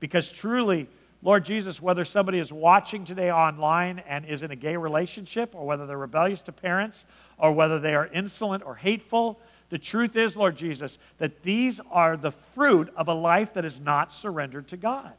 [0.00, 0.88] because truly,
[1.22, 5.66] Lord Jesus, whether somebody is watching today online and is in a gay relationship, or
[5.66, 7.04] whether they're rebellious to parents,
[7.38, 12.16] or whether they are insolent or hateful, the truth is, Lord Jesus, that these are
[12.16, 15.12] the fruit of a life that is not surrendered to God.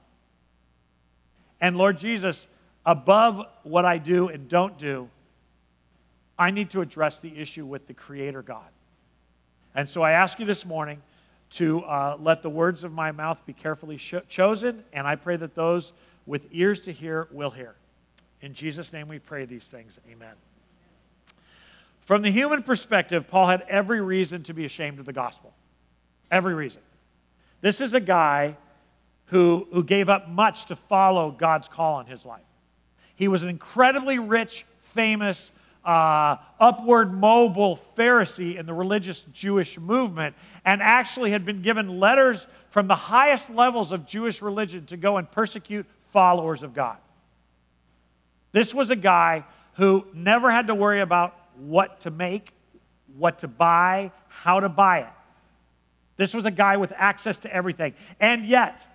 [1.60, 2.48] And Lord Jesus,
[2.86, 5.10] above what I do and don't do,
[6.40, 8.70] I need to address the issue with the Creator God.
[9.78, 11.00] And so I ask you this morning
[11.52, 15.38] to uh, let the words of my mouth be carefully sh- chosen, and I pray
[15.38, 15.94] that those
[16.26, 17.76] with ears to hear will hear.
[18.42, 20.00] In Jesus' name we pray these things.
[20.12, 20.34] Amen.
[22.06, 25.54] From the human perspective, Paul had every reason to be ashamed of the gospel.
[26.32, 26.82] Every reason.
[27.62, 28.58] This is a guy
[29.26, 32.42] who, who gave up much to follow God's call on his life.
[33.16, 34.66] He was an incredibly rich,
[34.96, 35.52] famous,
[35.88, 40.36] uh, upward mobile Pharisee in the religious Jewish movement
[40.66, 45.16] and actually had been given letters from the highest levels of Jewish religion to go
[45.16, 46.98] and persecute followers of God.
[48.52, 52.52] This was a guy who never had to worry about what to make,
[53.18, 55.08] what to buy, how to buy it.
[56.18, 57.94] This was a guy with access to everything.
[58.20, 58.86] And yet,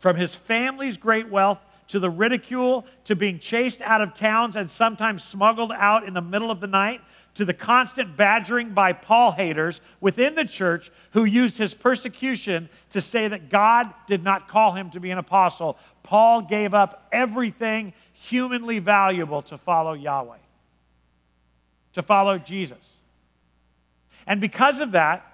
[0.00, 1.58] from his family's great wealth
[1.92, 6.22] to the ridicule to being chased out of towns and sometimes smuggled out in the
[6.22, 7.02] middle of the night
[7.34, 13.02] to the constant badgering by Paul haters within the church who used his persecution to
[13.02, 17.92] say that God did not call him to be an apostle, Paul gave up everything
[18.14, 20.38] humanly valuable to follow Yahweh,
[21.92, 22.78] to follow Jesus.
[24.26, 25.31] And because of that,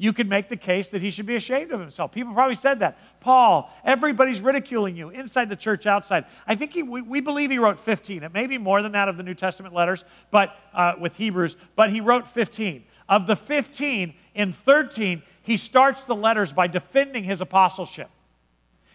[0.00, 2.12] you could make the case that he should be ashamed of himself.
[2.12, 2.98] People probably said that.
[3.20, 6.24] Paul, everybody's ridiculing you inside the church, outside.
[6.46, 8.22] I think he, we, we, believe he wrote 15.
[8.22, 11.56] It may be more than that of the New Testament letters, but uh, with Hebrews,
[11.74, 12.84] but he wrote 15.
[13.08, 18.08] Of the 15, in 13, he starts the letters by defending his apostleship.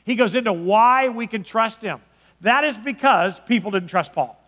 [0.05, 1.99] He goes into why we can trust him.
[2.41, 4.39] That is because people didn't trust Paul.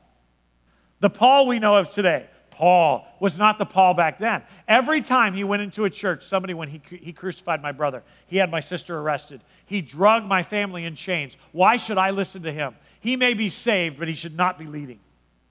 [1.01, 4.41] The Paul we know of today, Paul was not the Paul back then.
[4.65, 8.37] Every time he went into a church, somebody, when he, he crucified my brother, he
[8.37, 9.41] had my sister arrested.
[9.65, 11.35] He drugged my family in chains.
[11.51, 12.75] Why should I listen to him?
[13.01, 14.99] He may be saved, but he should not be leading.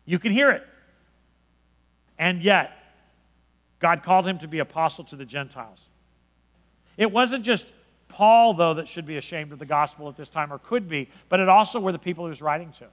[0.06, 0.66] You can hear it.
[2.18, 2.72] And yet,
[3.80, 5.80] God called him to be apostle to the Gentiles.
[6.96, 7.66] It wasn't just
[8.08, 11.10] Paul, though, that should be ashamed of the gospel at this time, or could be,
[11.28, 12.86] but it also were the people he was writing to.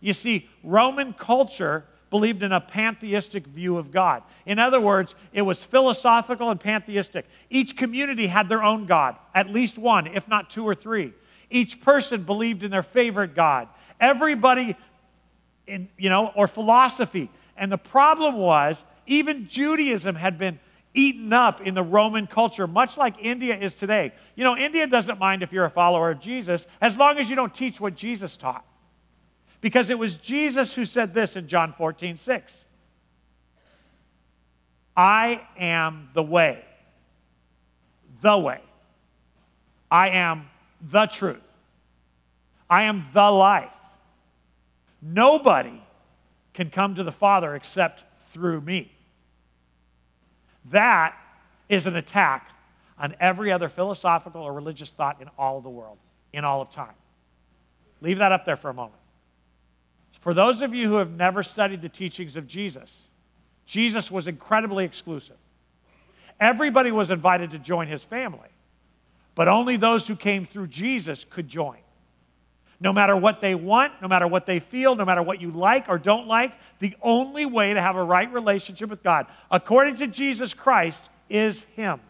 [0.00, 4.22] You see, Roman culture believed in a pantheistic view of God.
[4.46, 7.26] In other words, it was philosophical and pantheistic.
[7.50, 11.12] Each community had their own God, at least one, if not two or three.
[11.50, 13.68] Each person believed in their favorite God.
[14.00, 14.76] Everybody,
[15.66, 17.30] in, you know, or philosophy.
[17.56, 20.58] And the problem was, even Judaism had been
[20.94, 24.12] eaten up in the Roman culture, much like India is today.
[24.34, 27.36] You know, India doesn't mind if you're a follower of Jesus as long as you
[27.36, 28.64] don't teach what Jesus taught.
[29.60, 32.54] Because it was Jesus who said this in John 14, 6.
[34.96, 36.64] I am the way,
[38.20, 38.60] the way.
[39.90, 40.48] I am
[40.90, 41.40] the truth.
[42.68, 43.70] I am the life.
[45.00, 45.82] Nobody
[46.52, 48.02] can come to the Father except
[48.32, 48.92] through me.
[50.66, 51.16] That
[51.68, 52.50] is an attack
[52.98, 55.98] on every other philosophical or religious thought in all of the world,
[56.32, 56.94] in all of time.
[58.00, 58.94] Leave that up there for a moment.
[60.20, 62.94] For those of you who have never studied the teachings of Jesus,
[63.66, 65.36] Jesus was incredibly exclusive.
[66.40, 68.48] Everybody was invited to join his family,
[69.34, 71.78] but only those who came through Jesus could join.
[72.80, 75.86] No matter what they want, no matter what they feel, no matter what you like
[75.88, 80.06] or don't like, the only way to have a right relationship with God, according to
[80.06, 82.00] Jesus Christ, is Him.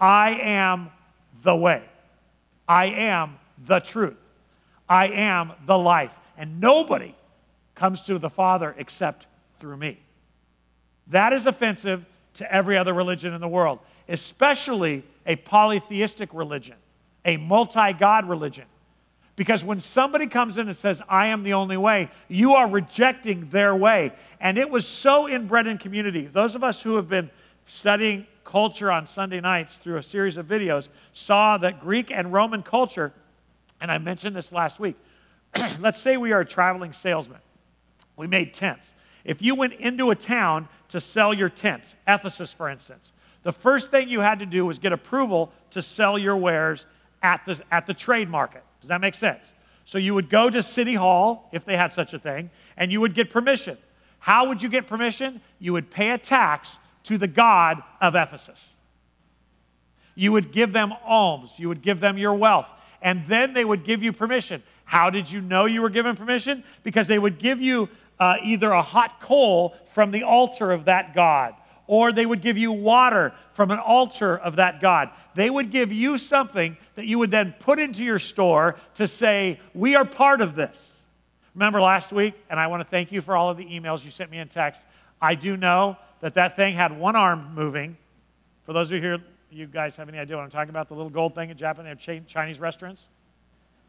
[0.00, 0.90] I am
[1.42, 1.82] the way.
[2.68, 4.16] I am the truth.
[4.88, 7.14] I am the life and nobody
[7.74, 9.26] comes to the Father except
[9.60, 10.00] through me.
[11.08, 13.78] That is offensive to every other religion in the world,
[14.08, 16.76] especially a polytheistic religion,
[17.26, 18.64] a multi God religion.
[19.36, 23.50] Because when somebody comes in and says, I am the only way, you are rejecting
[23.50, 24.12] their way.
[24.40, 26.26] And it was so inbred in community.
[26.26, 27.30] Those of us who have been
[27.66, 32.62] studying culture on Sunday nights through a series of videos saw that Greek and Roman
[32.62, 33.12] culture,
[33.80, 34.96] and I mentioned this last week,
[35.80, 37.40] let's say we are a traveling salesman.
[38.16, 38.94] We made tents.
[39.24, 43.90] If you went into a town to sell your tents, Ephesus, for instance, the first
[43.90, 46.86] thing you had to do was get approval to sell your wares
[47.22, 48.62] at the, at the trade market.
[48.80, 49.52] Does that make sense?
[49.84, 53.00] So you would go to City Hall, if they had such a thing, and you
[53.00, 53.76] would get permission.
[54.18, 55.40] How would you get permission?
[55.58, 58.58] You would pay a tax to the God of Ephesus.
[60.14, 62.66] You would give them alms, you would give them your wealth,
[63.00, 64.62] and then they would give you permission.
[64.90, 66.64] How did you know you were given permission?
[66.82, 67.88] Because they would give you
[68.18, 71.54] uh, either a hot coal from the altar of that God,
[71.86, 75.10] or they would give you water from an altar of that God.
[75.36, 79.60] They would give you something that you would then put into your store to say,
[79.74, 80.92] We are part of this.
[81.54, 84.10] Remember last week, and I want to thank you for all of the emails you
[84.10, 84.82] sent me in text.
[85.22, 87.96] I do know that that thing had one arm moving.
[88.66, 89.18] For those of you here,
[89.52, 90.88] you guys have any idea what I'm talking about?
[90.88, 93.04] The little gold thing in Japan, Chinese restaurants?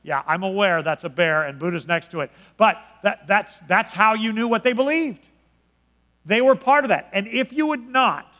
[0.03, 2.31] Yeah, I'm aware that's a bear and Buddha's next to it.
[2.57, 5.27] But that, that's, that's how you knew what they believed.
[6.25, 7.09] They were part of that.
[7.13, 8.33] And if you would not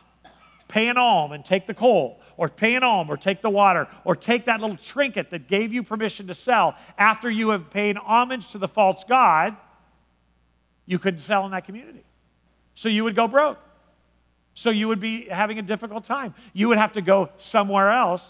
[0.68, 3.86] pay an alm and take the coal, or pay an alm, or take the water,
[4.04, 7.96] or take that little trinket that gave you permission to sell after you have paid
[7.96, 9.56] homage to the false God,
[10.86, 12.02] you couldn't sell in that community.
[12.74, 13.58] So you would go broke.
[14.54, 16.34] So you would be having a difficult time.
[16.52, 18.22] You would have to go somewhere else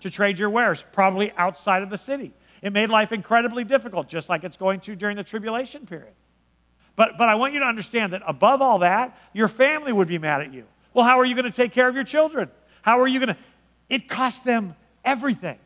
[0.00, 2.32] to trade your wares, probably outside of the city.
[2.62, 6.14] It made life incredibly difficult, just like it's going to during the tribulation period.
[6.96, 10.18] But, but I want you to understand that above all that, your family would be
[10.18, 10.64] mad at you.
[10.94, 12.50] Well, how are you going to take care of your children?
[12.82, 13.36] How are you going to?
[13.88, 15.58] It cost them everything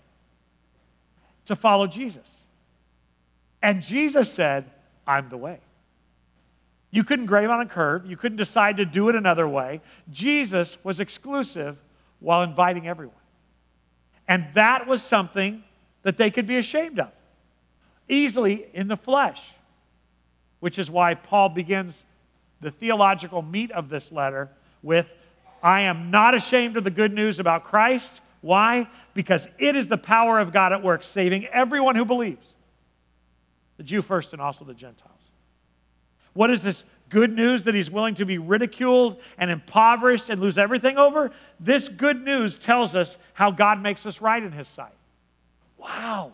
[1.46, 2.26] to follow Jesus.
[3.62, 4.70] And Jesus said,
[5.06, 5.60] I'm the way.
[6.90, 8.06] You couldn't grave on a curve.
[8.06, 9.80] You couldn't decide to do it another way.
[10.10, 11.76] Jesus was exclusive
[12.18, 13.14] while inviting everyone.
[14.26, 15.62] And that was something
[16.02, 17.10] that they could be ashamed of
[18.08, 19.40] easily in the flesh
[20.60, 22.04] which is why Paul begins
[22.60, 24.48] the theological meat of this letter
[24.82, 25.06] with
[25.62, 28.20] I am not ashamed of the good news about Christ.
[28.40, 28.88] Why?
[29.12, 32.46] Because it is the power of God at work, saving everyone who believes
[33.76, 35.10] the Jew first and also the Gentiles.
[36.32, 40.56] What is this good news that he's willing to be ridiculed and impoverished and lose
[40.56, 41.30] everything over?
[41.58, 44.92] This good news tells us how God makes us right in his sight.
[45.80, 46.32] Wow.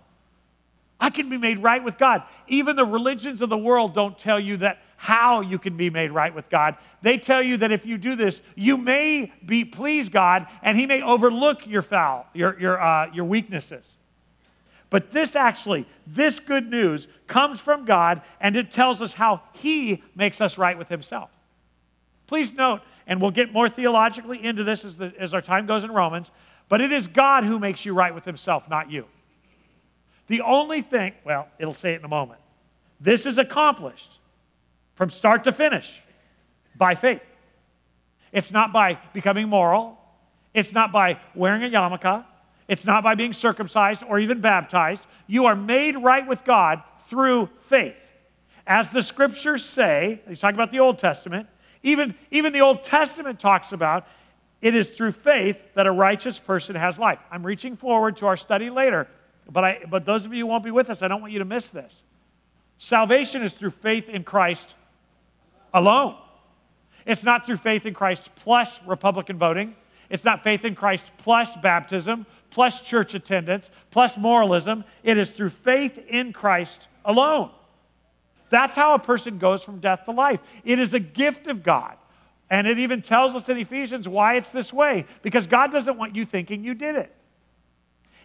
[0.99, 2.23] I can be made right with God.
[2.49, 6.11] Even the religions of the world don't tell you that how you can be made
[6.11, 6.77] right with God.
[7.03, 10.87] They tell you that if you do this, you may be please God, and He
[10.87, 13.85] may overlook your foul, your your uh, your weaknesses.
[14.89, 20.03] But this actually, this good news comes from God, and it tells us how He
[20.15, 21.31] makes us right with Himself.
[22.27, 25.85] Please note, and we'll get more theologically into this as, the, as our time goes
[25.85, 26.31] in Romans,
[26.69, 29.07] but it is God who makes you right with Himself, not you.
[30.29, 32.41] The only thing, well, it'll say it in a moment.
[33.01, 34.19] This is accomplished
[34.95, 35.91] from start to finish
[36.77, 37.23] by faith.
[38.33, 39.99] It's not by becoming moral.
[40.55, 42.25] It's not by wearing a yarmulke.
[42.69, 45.05] It's not by being circumcised or even baptized.
[45.27, 47.95] You are made right with God through faith.
[48.67, 51.47] As the scriptures say, he's talking about the Old Testament,
[51.83, 54.09] even, even the Old Testament talks about
[54.61, 57.19] it is through faith that a righteous person has life.
[57.31, 59.07] I'm reaching forward to our study later,
[59.51, 61.39] but, I, but those of you who won't be with us, I don't want you
[61.39, 62.03] to miss this.
[62.79, 64.75] Salvation is through faith in Christ
[65.73, 66.17] alone.
[67.07, 69.75] It's not through faith in Christ plus Republican voting.
[70.11, 74.85] It's not faith in Christ plus baptism, plus church attendance, plus moralism.
[75.03, 77.51] It is through faith in Christ alone.
[78.51, 80.41] That's how a person goes from death to life.
[80.65, 81.97] It is a gift of God.
[82.51, 86.15] And it even tells us in Ephesians why it's this way because God doesn't want
[86.15, 87.13] you thinking you did it.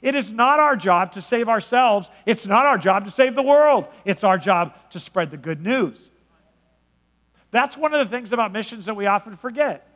[0.01, 2.09] It is not our job to save ourselves.
[2.25, 3.87] It's not our job to save the world.
[4.03, 5.99] It's our job to spread the good news.
[7.51, 9.87] That's one of the things about missions that we often forget.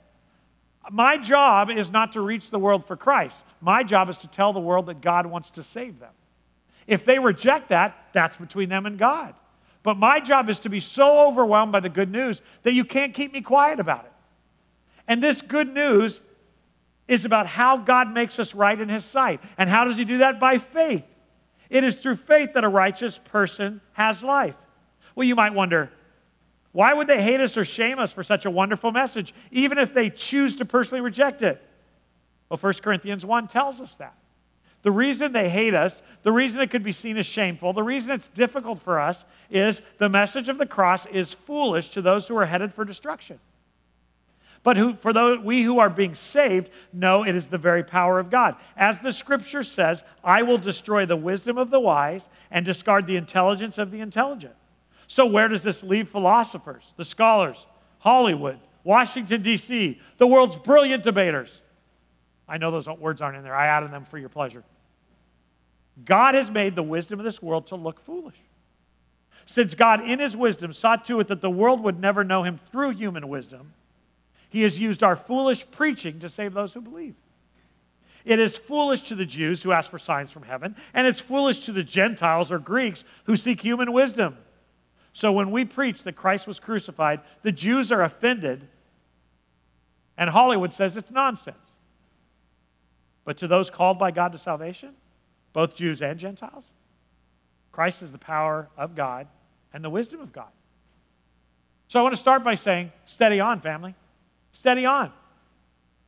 [0.92, 3.38] My job is not to reach the world for Christ.
[3.62, 6.12] My job is to tell the world that God wants to save them.
[6.86, 9.34] If they reject that, that's between them and God.
[9.82, 13.14] But my job is to be so overwhelmed by the good news that you can't
[13.14, 14.12] keep me quiet about it.
[15.08, 16.22] And this good news
[17.08, 19.40] is about how God makes us right in His sight.
[19.58, 20.40] And how does He do that?
[20.40, 21.04] By faith.
[21.70, 24.56] It is through faith that a righteous person has life.
[25.16, 25.92] Well, you might wonder,
[26.72, 29.94] why would they hate us or shame us for such a wonderful message, even if
[29.94, 31.62] they choose to personally reject it?
[32.50, 34.16] Well, 1 Corinthians 1 tells us that.
[34.82, 38.12] The reason they hate us, the reason it could be seen as shameful, the reason
[38.12, 42.38] it's difficult for us is the message of the cross is foolish to those who
[42.38, 43.40] are headed for destruction.
[44.66, 48.18] But who, for those, we who are being saved know it is the very power
[48.18, 48.56] of God.
[48.76, 53.16] As the scripture says, I will destroy the wisdom of the wise and discard the
[53.16, 54.56] intelligence of the intelligent.
[55.06, 57.68] So, where does this leave philosophers, the scholars,
[58.00, 61.62] Hollywood, Washington, D.C., the world's brilliant debaters?
[62.48, 63.56] I know those words aren't in there.
[63.56, 64.64] I added them for your pleasure.
[66.06, 68.42] God has made the wisdom of this world to look foolish.
[69.46, 72.60] Since God, in his wisdom, saw to it that the world would never know him
[72.72, 73.72] through human wisdom,
[74.56, 77.14] he has used our foolish preaching to save those who believe.
[78.24, 81.66] It is foolish to the Jews who ask for signs from heaven, and it's foolish
[81.66, 84.38] to the Gentiles or Greeks who seek human wisdom.
[85.12, 88.66] So when we preach that Christ was crucified, the Jews are offended,
[90.18, 91.58] And Hollywood says it's nonsense.
[93.26, 94.94] But to those called by God to salvation,
[95.52, 96.64] both Jews and Gentiles,
[97.74, 99.28] Christ is the power of God
[99.74, 100.48] and the wisdom of God.
[101.90, 103.96] So I want to start by saying, steady on, family.
[104.56, 105.12] Steady on.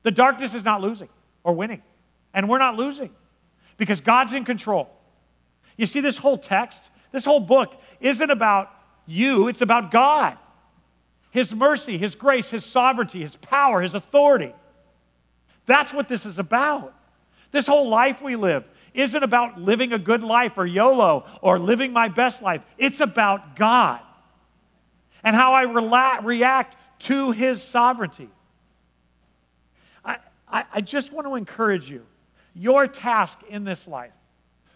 [0.04, 1.10] The darkness is not losing
[1.44, 1.82] or winning,
[2.34, 3.12] and we're not losing
[3.76, 4.90] because God's in control.
[5.76, 6.82] You see, this whole text,
[7.12, 8.72] this whole book isn't about
[9.06, 10.38] you, it's about God.
[11.32, 14.54] His mercy, His grace, His sovereignty, His power, His authority.
[15.66, 16.94] That's what this is about.
[17.52, 21.92] This whole life we live isn't about living a good life or YOLO or living
[21.92, 22.62] my best life.
[22.78, 24.00] It's about God
[25.22, 28.30] and how I rela- react to His sovereignty.
[30.50, 32.06] I, I, just want to encourage you
[32.54, 34.14] your task in this life,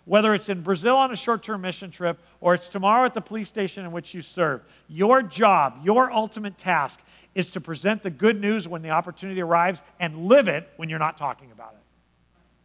[0.06, 3.22] whether it's in Brazil on a short term mission trip or it's tomorrow at the
[3.22, 7.00] police station in which you serve, your job, your ultimate task
[7.34, 11.00] is to present the good news when the opportunity arrives and live it when you're
[11.00, 11.82] not talking about it.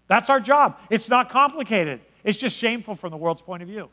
[0.08, 0.78] That's our job.
[0.90, 3.88] It's not complicated, it's just shameful from the world's point of view.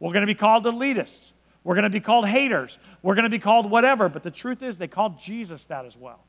[0.00, 1.30] We're going to be called elitists.
[1.64, 2.76] We're going to be called haters.
[3.02, 4.08] We're going to be called whatever.
[4.08, 6.24] But the truth is, they called Jesus that as well.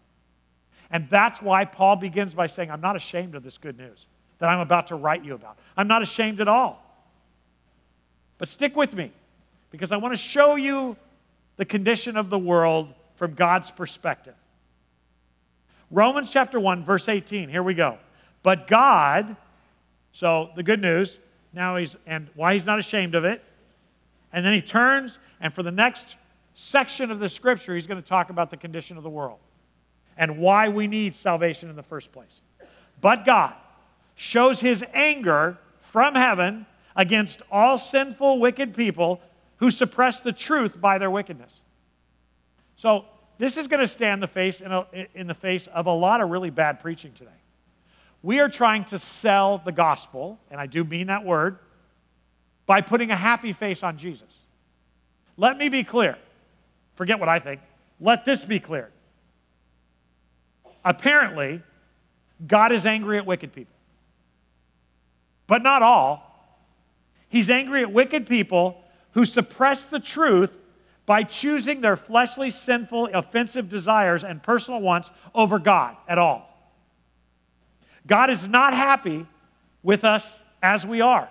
[0.94, 4.06] And that's why Paul begins by saying, I'm not ashamed of this good news
[4.38, 5.58] that I'm about to write you about.
[5.76, 6.80] I'm not ashamed at all.
[8.38, 9.12] But stick with me
[9.72, 10.96] because I want to show you
[11.58, 14.36] the condition of the world from God's perspective.
[15.90, 17.50] Romans chapter 1, verse 18.
[17.50, 17.98] Here we go.
[18.44, 19.36] But God,
[20.12, 21.18] so the good news,
[21.54, 23.44] now he's, and why he's not ashamed of it.
[24.32, 26.18] And then he turns, and for the next
[26.54, 29.40] section of the scripture, he's going to talk about the condition of the world
[30.18, 32.42] and why we need salvation in the first place.
[33.02, 33.54] But God
[34.16, 35.58] shows his anger
[35.92, 39.20] from heaven against all sinful, wicked people
[39.58, 41.52] who suppress the truth by their wickedness.
[42.78, 43.06] So,
[43.40, 44.86] this is going to stand the face in, a,
[45.16, 47.32] in the face of a lot of really bad preaching today.
[48.22, 51.58] We are trying to sell the gospel, and I do mean that word,
[52.66, 54.30] by putting a happy face on Jesus.
[55.36, 56.18] Let me be clear.
[56.96, 57.60] Forget what I think.
[58.00, 58.92] Let this be clear.
[60.86, 61.62] Apparently,
[62.46, 63.74] God is angry at wicked people.
[65.48, 66.30] But not all.
[67.30, 68.82] He's angry at wicked people
[69.12, 70.52] who suppress the truth
[71.06, 76.50] by choosing their fleshly, sinful, offensive desires and personal wants over God at all.
[78.08, 79.26] God is not happy
[79.82, 81.30] with us as we are.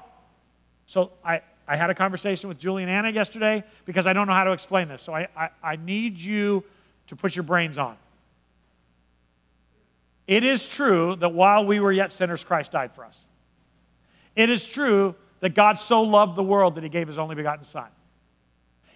[0.86, 4.34] So I, I had a conversation with Julie and Anna yesterday because I don't know
[4.34, 5.02] how to explain this.
[5.02, 6.64] So I, I, I need you
[7.06, 7.96] to put your brains on.
[10.26, 13.18] It is true that while we were yet sinners, Christ died for us.
[14.36, 17.64] It is true that God so loved the world that he gave his only begotten
[17.64, 17.88] Son.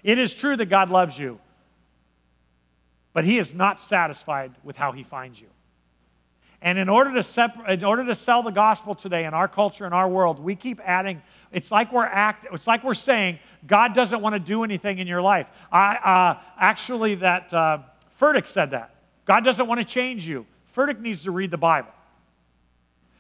[0.03, 1.41] It is true that God loves you,
[3.13, 5.49] but he is not satisfied with how he finds you.
[6.63, 9.87] And in order to, separ- in order to sell the gospel today in our culture
[9.87, 11.21] in our world, we keep adding.
[11.53, 12.47] It's like we're act.
[12.53, 15.49] It's like we're saying God doesn't want to do anything in your life.
[15.71, 17.79] I uh, actually that uh,
[18.21, 18.95] Furtick said that
[19.27, 20.47] God doesn't want to change you.
[20.77, 21.91] Furtick needs to read the Bible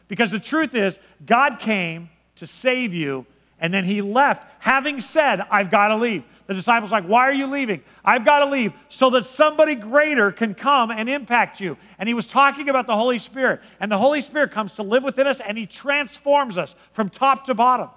[0.09, 3.27] because the truth is God came to save you,
[3.59, 7.33] and then He left, having said, "I've got to leave." The disciples like, Why are
[7.33, 7.83] you leaving?
[8.05, 11.77] I've got to leave so that somebody greater can come and impact you.
[11.99, 13.61] And he was talking about the Holy Spirit.
[13.81, 17.47] And the Holy Spirit comes to live within us and he transforms us from top
[17.47, 17.91] to bottom.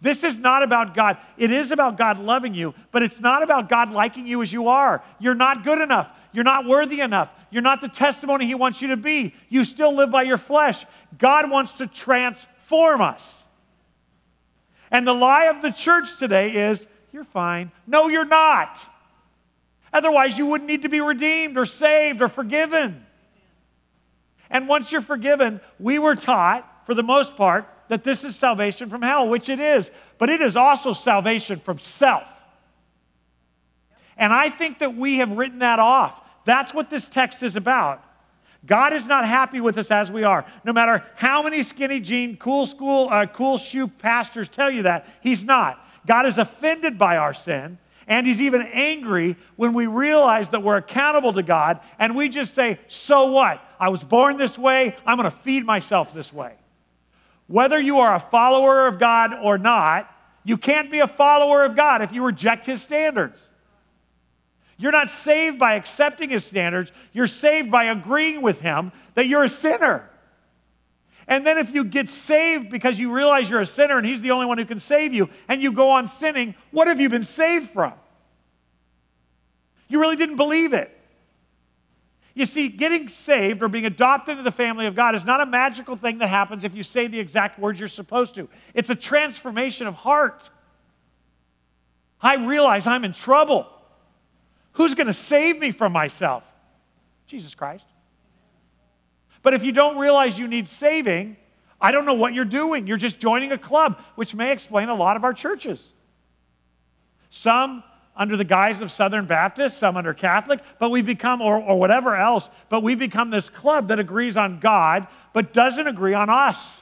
[0.00, 1.16] This is not about God.
[1.38, 4.68] It is about God loving you, but it's not about God liking you as you
[4.68, 5.02] are.
[5.18, 6.08] You're not good enough.
[6.34, 7.30] You're not worthy enough.
[7.50, 9.32] You're not the testimony He wants you to be.
[9.48, 10.84] You still live by your flesh.
[11.16, 13.42] God wants to transform us.
[14.90, 17.70] And the lie of the church today is you're fine.
[17.86, 18.78] No, you're not.
[19.92, 23.06] Otherwise, you wouldn't need to be redeemed or saved or forgiven.
[24.50, 28.90] And once you're forgiven, we were taught, for the most part, that this is salvation
[28.90, 29.88] from hell, which it is.
[30.18, 32.24] But it is also salvation from self.
[34.16, 36.20] And I think that we have written that off.
[36.44, 38.02] That's what this text is about.
[38.66, 40.46] God is not happy with us as we are.
[40.64, 45.06] No matter how many skinny jean, cool school, uh, cool shoe pastors tell you that,
[45.20, 45.80] He's not.
[46.06, 50.76] God is offended by our sin, and He's even angry when we realize that we're
[50.76, 53.60] accountable to God and we just say, So what?
[53.78, 56.54] I was born this way, I'm going to feed myself this way.
[57.46, 60.10] Whether you are a follower of God or not,
[60.44, 63.46] you can't be a follower of God if you reject His standards.
[64.76, 66.90] You're not saved by accepting his standards.
[67.12, 70.08] You're saved by agreeing with him that you're a sinner.
[71.26, 74.32] And then if you get saved because you realize you're a sinner and he's the
[74.32, 77.24] only one who can save you, and you go on sinning, what have you been
[77.24, 77.94] saved from?
[79.88, 80.90] You really didn't believe it.
[82.34, 85.46] You see, getting saved or being adopted into the family of God is not a
[85.46, 88.48] magical thing that happens if you say the exact words you're supposed to.
[88.74, 90.50] It's a transformation of heart.
[92.20, 93.68] I realize I'm in trouble.
[94.74, 96.44] Who's going to save me from myself?
[97.26, 97.84] Jesus Christ.
[99.42, 101.36] But if you don't realize you need saving,
[101.80, 102.86] I don't know what you're doing.
[102.86, 105.82] You're just joining a club, which may explain a lot of our churches.
[107.30, 107.82] Some
[108.16, 112.16] under the guise of Southern Baptist, some under Catholic, but we become, or, or whatever
[112.16, 116.80] else, but we become this club that agrees on God, but doesn't agree on us.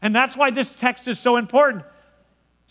[0.00, 1.84] And that's why this text is so important.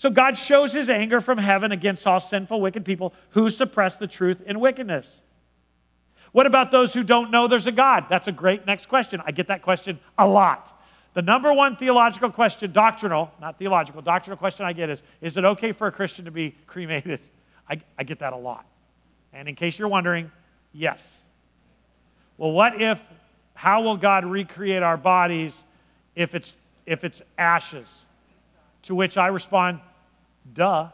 [0.02, 4.08] So God shows his anger from heaven against all sinful, wicked people who suppress the
[4.08, 5.08] truth in wickedness.
[6.32, 8.08] What about those who don't know there's a God?
[8.10, 9.22] That's a great next question.
[9.28, 10.76] I get that question a lot.
[11.14, 15.46] The number one theological question, doctrinal, not theological, doctrinal question I get is Is it
[15.46, 17.20] okay for a Christian to be cremated?
[17.70, 18.66] I, I get that a lot.
[19.34, 20.32] And in case you're wondering,
[20.74, 21.04] yes.
[22.40, 23.00] Well, what if,
[23.54, 25.64] how will God recreate our bodies
[26.16, 26.56] if it's,
[26.88, 27.86] if it's ashes?
[28.86, 29.80] To which I respond,
[30.54, 30.90] duh.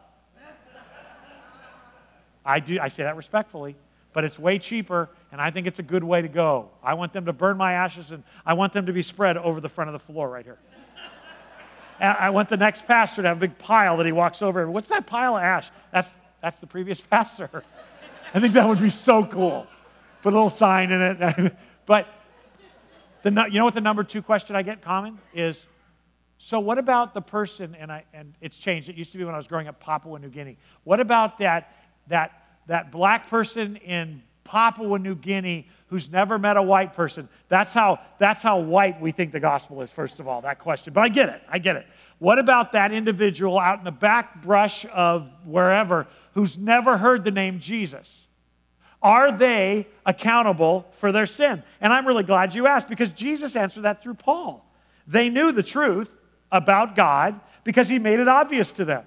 [2.46, 3.76] I, do, I say that respectfully,
[4.14, 6.70] but it's way cheaper and I think it's a good way to go.
[6.82, 9.60] I want them to burn my ashes, and I want them to be spread over
[9.60, 10.58] the front of the floor right here.
[12.00, 14.70] and I want the next pastor to have a big pile that he walks over.
[14.70, 15.70] What's that pile of ash?
[15.92, 17.64] That's, that's the previous pastor.
[18.34, 19.68] I think that would be so cool.
[20.22, 21.56] Put a little sign in it.
[21.86, 22.08] but
[23.24, 25.66] the, you know what the number two question I get common is
[26.38, 28.90] so what about the person, and, I, and it's changed.
[28.90, 30.58] It used to be when I was growing up Papua New Guinea.
[30.84, 31.74] What about that,
[32.08, 37.28] that, that black person in Papua New Guinea who's never met a white person.
[37.50, 40.94] That's how, that's how white we think the gospel is, first of all, that question.
[40.94, 41.42] But I get it.
[41.50, 41.86] I get it.
[42.20, 47.32] What about that individual out in the back brush of wherever who's never heard the
[47.32, 48.22] name Jesus?
[49.02, 51.62] Are they accountable for their sin?
[51.82, 54.66] And I'm really glad you asked because Jesus answered that through Paul.
[55.08, 56.10] They knew the truth
[56.52, 59.04] about God because he made it obvious to them.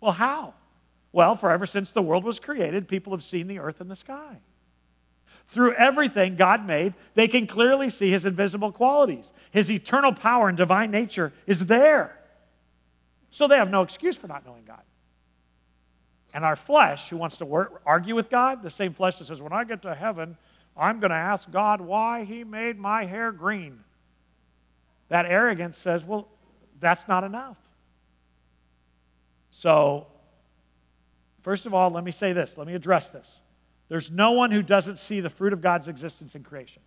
[0.00, 0.54] Well, how?
[1.12, 3.96] Well, for ever since the world was created, people have seen the earth and the
[3.96, 4.36] sky.
[5.48, 9.32] Through everything God made, they can clearly see his invisible qualities.
[9.52, 12.18] His eternal power and divine nature is there.
[13.30, 14.82] So they have no excuse for not knowing God.
[16.34, 19.40] And our flesh, who wants to work, argue with God, the same flesh that says,
[19.40, 20.36] when I get to heaven,
[20.76, 23.78] I'm going to ask God why he made my hair green.
[25.08, 26.28] That arrogance says, well,
[26.80, 27.56] that's not enough.
[29.50, 30.06] So,
[31.42, 32.58] first of all, let me say this.
[32.58, 33.40] Let me address this.
[33.88, 36.82] There's no one who doesn't see the fruit of God's existence in creation.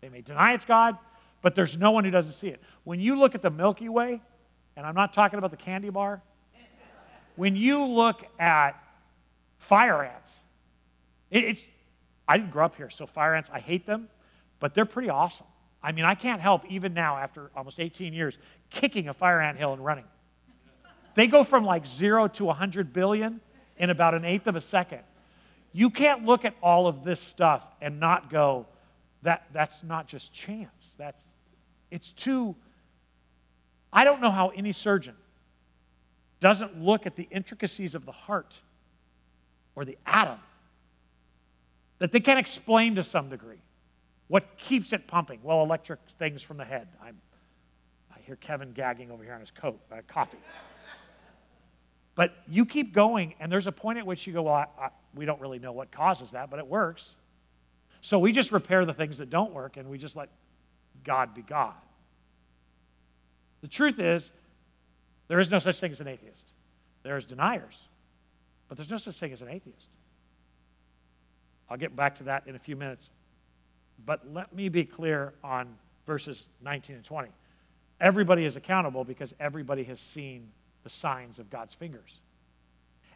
[0.00, 0.96] They may deny it's God,
[1.42, 2.60] but there's no one who doesn't see it.
[2.84, 4.20] When you look at the Milky Way,
[4.76, 6.22] and I'm not talking about the candy bar,
[7.36, 8.72] when you look at
[9.58, 10.32] fire ants,
[11.30, 11.66] it, it's,
[12.26, 14.08] I didn't grow up here, so fire ants, I hate them,
[14.60, 15.46] but they're pretty awesome.
[15.82, 18.38] I mean, I can't help, even now, after almost 18 years,
[18.70, 20.04] kicking a fire ant hill and running.
[21.14, 23.40] They go from like zero to 100 billion
[23.76, 25.00] in about an eighth of a second.
[25.72, 28.66] You can't look at all of this stuff and not go,
[29.22, 30.70] that, that's not just chance.
[30.98, 31.22] That's,
[31.90, 32.54] it's too,
[33.92, 35.14] I don't know how any surgeon
[36.40, 38.54] doesn't look at the intricacies of the heart
[39.74, 40.38] or the atom
[41.98, 43.60] that they can't explain to some degree.
[44.32, 45.40] What keeps it pumping?
[45.42, 46.88] Well, electric things from the head.
[47.04, 47.20] I'm,
[48.10, 50.38] I hear Kevin gagging over here on his coat, uh, coffee.
[52.14, 54.88] But you keep going, and there's a point at which you go, Well, I, I,
[55.14, 57.10] we don't really know what causes that, but it works.
[58.00, 60.30] So we just repair the things that don't work, and we just let
[61.04, 61.74] God be God.
[63.60, 64.30] The truth is,
[65.28, 66.52] there is no such thing as an atheist.
[67.02, 67.76] There's deniers,
[68.70, 69.88] but there's no such thing as an atheist.
[71.68, 73.10] I'll get back to that in a few minutes.
[74.04, 75.74] But let me be clear on
[76.06, 77.28] verses 19 and 20.
[78.00, 80.48] Everybody is accountable because everybody has seen
[80.82, 82.18] the signs of God's fingers.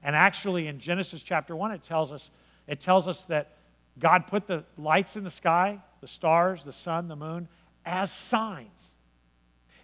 [0.03, 2.31] And actually, in Genesis chapter 1, it tells us,
[2.69, 3.57] it tells us that
[3.99, 7.49] God put the lights in the sky, the stars, the sun, the moon,
[7.85, 8.69] as signs.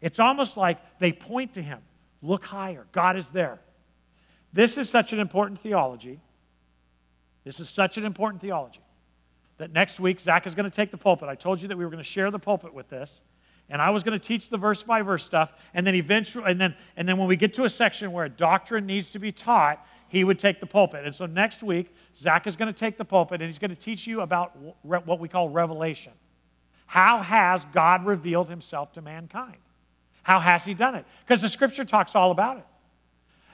[0.00, 1.80] It's almost like they point to Him.
[2.20, 2.86] Look higher.
[2.92, 3.58] God is there.
[4.52, 6.20] This is such an important theology.
[7.42, 8.80] This is such an important theology
[9.58, 11.28] that next week Zach is going to take the pulpit.
[11.28, 13.20] I told you that we were going to share the pulpit with this
[13.72, 16.60] and I was going to teach the verse by verse stuff, and then eventually, and
[16.60, 19.32] then, and then when we get to a section where a doctrine needs to be
[19.32, 21.06] taught, he would take the pulpit.
[21.06, 23.76] And so next week, Zach is going to take the pulpit, and he's going to
[23.76, 26.12] teach you about what we call revelation.
[26.86, 29.56] How has God revealed himself to mankind?
[30.22, 31.06] How has he done it?
[31.24, 32.66] Because the scripture talks all about it.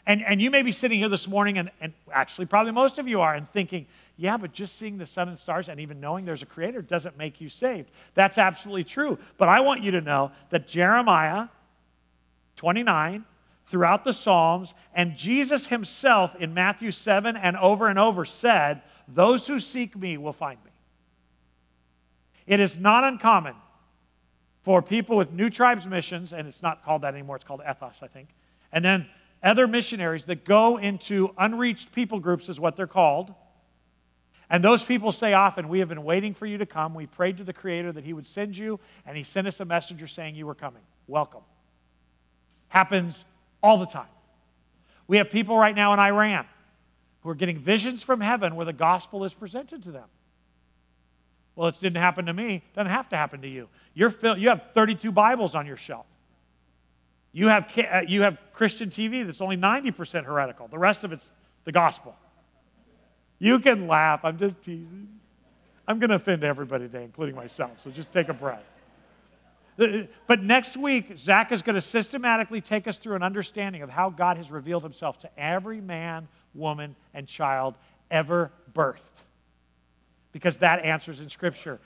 [0.08, 3.06] And, and you may be sitting here this morning, and, and actually, probably most of
[3.06, 3.86] you are, and thinking,
[4.16, 7.18] yeah, but just seeing the sun and stars and even knowing there's a creator doesn't
[7.18, 7.90] make you saved.
[8.14, 9.18] That's absolutely true.
[9.36, 11.48] But I want you to know that Jeremiah
[12.56, 13.22] 29,
[13.70, 19.46] throughout the Psalms, and Jesus himself in Matthew 7 and over and over said, Those
[19.46, 20.70] who seek me will find me.
[22.46, 23.56] It is not uncommon
[24.64, 28.02] for people with New Tribes missions, and it's not called that anymore, it's called Ethnos,
[28.02, 28.28] I think,
[28.72, 29.06] and then
[29.42, 33.32] other missionaries that go into unreached people groups, is what they're called.
[34.50, 36.94] And those people say often, We have been waiting for you to come.
[36.94, 39.64] We prayed to the Creator that He would send you, and He sent us a
[39.64, 40.82] messenger saying you were coming.
[41.06, 41.42] Welcome.
[42.68, 43.24] Happens
[43.62, 44.08] all the time.
[45.06, 46.46] We have people right now in Iran
[47.22, 50.06] who are getting visions from heaven where the gospel is presented to them.
[51.56, 52.56] Well, it didn't happen to me.
[52.56, 53.68] It doesn't have to happen to you.
[53.94, 56.06] You're, you have 32 Bibles on your shelf.
[57.38, 60.66] You have, uh, you have Christian TV that's only 90% heretical.
[60.66, 61.30] The rest of it's
[61.62, 62.16] the gospel.
[63.38, 64.24] You can laugh.
[64.24, 65.06] I'm just teasing.
[65.86, 68.64] I'm going to offend everybody today, including myself, so just take a breath.
[69.78, 73.88] Uh, but next week, Zach is going to systematically take us through an understanding of
[73.88, 77.76] how God has revealed himself to every man, woman, and child
[78.10, 78.98] ever birthed.
[80.32, 81.78] Because that answers in Scripture.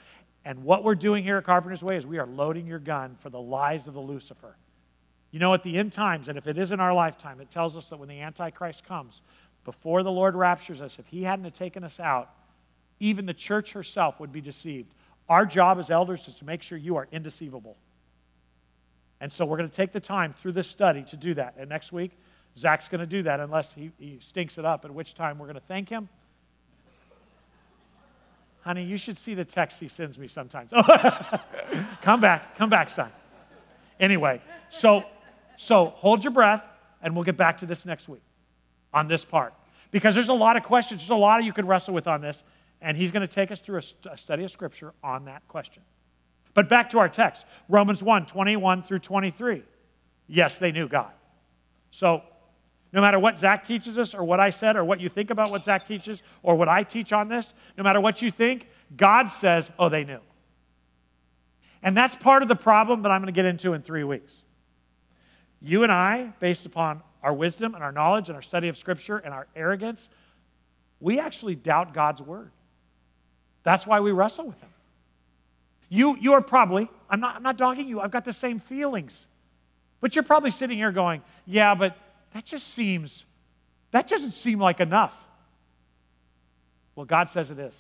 [0.46, 3.28] And what we're doing here at Carpenter's Way is we are loading your gun for
[3.28, 4.56] the lies of the Lucifer.
[5.32, 7.76] You know, at the end times, and if it is in our lifetime, it tells
[7.76, 9.22] us that when the Antichrist comes,
[9.64, 12.30] before the Lord raptures us, if he hadn't taken us out,
[13.00, 14.92] even the church herself would be deceived.
[15.28, 17.76] Our job as elders is to make sure you are indeceivable.
[19.20, 21.54] And so we're going to take the time through this study to do that.
[21.56, 22.12] And next week,
[22.58, 25.46] Zach's going to do that unless he, he stinks it up, at which time we're
[25.46, 26.08] going to thank him.
[28.62, 30.70] Honey, you should see the text he sends me sometimes.
[32.02, 33.10] come back, come back, son.
[33.98, 35.04] Anyway, so
[35.62, 36.64] so hold your breath,
[37.02, 38.22] and we'll get back to this next week
[38.92, 39.54] on this part.
[39.92, 42.42] Because there's a lot of questions, there's a lot you can wrestle with on this,
[42.80, 45.46] and he's going to take us through a, st- a study of Scripture on that
[45.46, 45.84] question.
[46.54, 49.62] But back to our text Romans 1 21 through 23.
[50.26, 51.12] Yes, they knew God.
[51.92, 52.22] So,
[52.92, 55.52] no matter what Zach teaches us, or what I said, or what you think about
[55.52, 58.66] what Zach teaches, or what I teach on this, no matter what you think,
[58.96, 60.20] God says, oh, they knew.
[61.84, 64.41] And that's part of the problem that I'm going to get into in three weeks.
[65.62, 69.18] You and I, based upon our wisdom and our knowledge and our study of Scripture
[69.18, 70.08] and our arrogance,
[71.00, 72.50] we actually doubt God's word.
[73.62, 74.68] That's why we wrestle with Him.
[75.88, 79.26] You, you are probably, I'm not, I'm not dogging you, I've got the same feelings.
[80.00, 81.96] But you're probably sitting here going, yeah, but
[82.34, 83.24] that just seems,
[83.92, 85.12] that doesn't seem like enough.
[86.96, 87.74] Well, God says it is.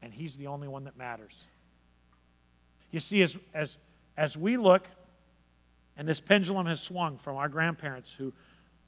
[0.00, 1.34] And He's the only one that matters.
[2.90, 3.76] You see, as, as,
[4.16, 4.86] as we look
[5.96, 8.32] and this pendulum has swung from our grandparents who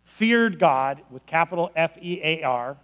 [0.04, 2.76] feared God with capital F E A R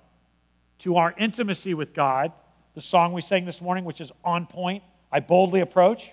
[0.80, 2.32] to our intimacy with God,
[2.74, 6.12] the song we sang this morning, which is on point, I boldly approach.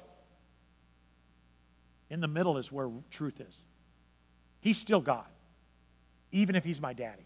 [2.10, 3.56] In the middle is where truth is.
[4.62, 5.26] He's still God,
[6.32, 7.26] even if he's my daddy.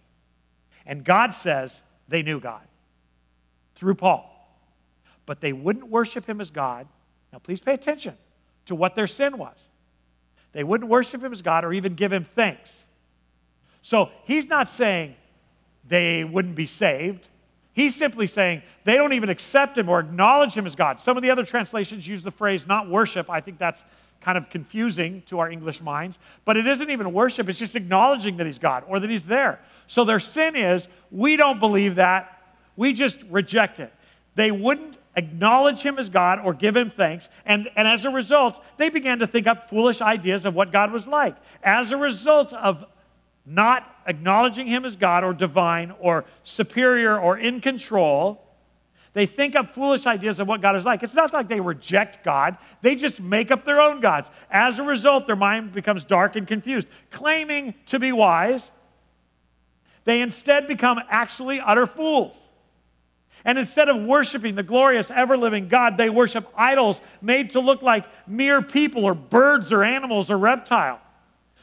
[0.85, 2.67] And God says they knew God
[3.75, 4.29] through Paul,
[5.25, 6.87] but they wouldn't worship him as God.
[7.31, 8.15] Now, please pay attention
[8.65, 9.55] to what their sin was.
[10.53, 12.83] They wouldn't worship him as God or even give him thanks.
[13.81, 15.15] So he's not saying
[15.87, 17.27] they wouldn't be saved.
[17.73, 21.01] He's simply saying they don't even accept him or acknowledge him as God.
[21.01, 23.29] Some of the other translations use the phrase not worship.
[23.29, 23.83] I think that's
[24.21, 26.17] kind of confusing to our English minds.
[26.45, 29.59] But it isn't even worship, it's just acknowledging that he's God or that he's there.
[29.87, 32.41] So their sin is we don't believe that,
[32.77, 33.91] we just reject it.
[34.35, 37.29] They wouldn't acknowledge him as God or give him thanks.
[37.45, 40.91] And, and as a result, they began to think up foolish ideas of what God
[40.91, 41.35] was like.
[41.63, 42.85] As a result of
[43.45, 48.43] not acknowledging him as God or divine or superior or in control,
[49.13, 51.03] they think up foolish ideas of what God is like.
[51.03, 54.29] It's not like they reject God, they just make up their own gods.
[54.49, 56.87] As a result, their mind becomes dark and confused.
[57.11, 58.71] Claiming to be wise,
[60.05, 62.35] they instead become actually utter fools.
[63.45, 67.81] And instead of worshiping the glorious, ever living God, they worship idols made to look
[67.81, 70.99] like mere people or birds or animals or reptile.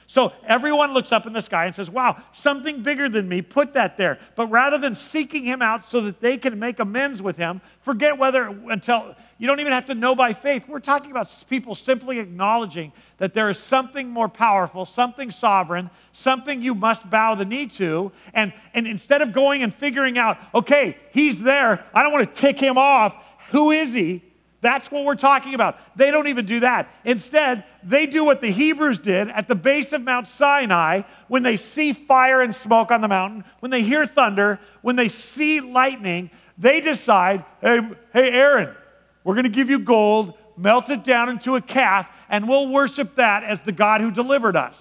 [0.06, 3.74] So everyone looks up in the sky and says, Wow, something bigger than me, put
[3.74, 4.18] that there.
[4.34, 8.18] But rather than seeking him out so that they can make amends with him, forget
[8.18, 10.68] whether until you don't even have to know by faith.
[10.68, 16.60] We're talking about people simply acknowledging that there is something more powerful, something sovereign, something
[16.60, 18.12] you must bow the knee to.
[18.34, 22.38] And, and instead of going and figuring out, okay, he's there, I don't want to
[22.38, 23.14] tick him off,
[23.48, 24.22] who is he?
[24.60, 25.78] That's what we're talking about.
[25.96, 26.90] They don't even do that.
[27.06, 31.56] Instead, they do what the Hebrews did at the base of Mount Sinai when they
[31.56, 36.28] see fire and smoke on the mountain, when they hear thunder, when they see lightning.
[36.58, 37.80] They decide, hey,
[38.12, 38.76] hey Aaron,
[39.24, 43.16] we're going to give you gold, melt it down into a calf, and we'll worship
[43.16, 44.76] that as the God who delivered us.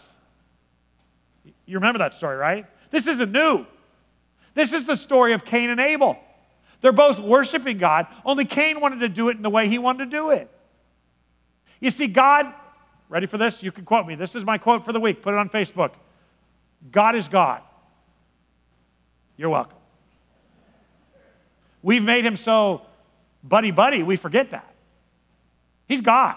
[1.66, 2.66] You remember that story, right?
[2.92, 3.66] This isn't new.
[4.54, 6.18] This is the story of Cain and Abel.
[6.82, 10.06] They're both worshiping God, only Cain wanted to do it in the way he wanted
[10.06, 10.50] to do it.
[11.80, 12.54] You see, God,
[13.10, 13.62] ready for this?
[13.62, 14.16] You can quote me.
[14.16, 15.22] This is my quote for the week.
[15.22, 15.92] Put it on Facebook.
[16.92, 17.62] God is God.
[19.38, 19.78] You're welcome.
[21.82, 22.82] We've made him so
[23.44, 24.74] buddy buddy, we forget that.
[25.88, 26.36] He's God.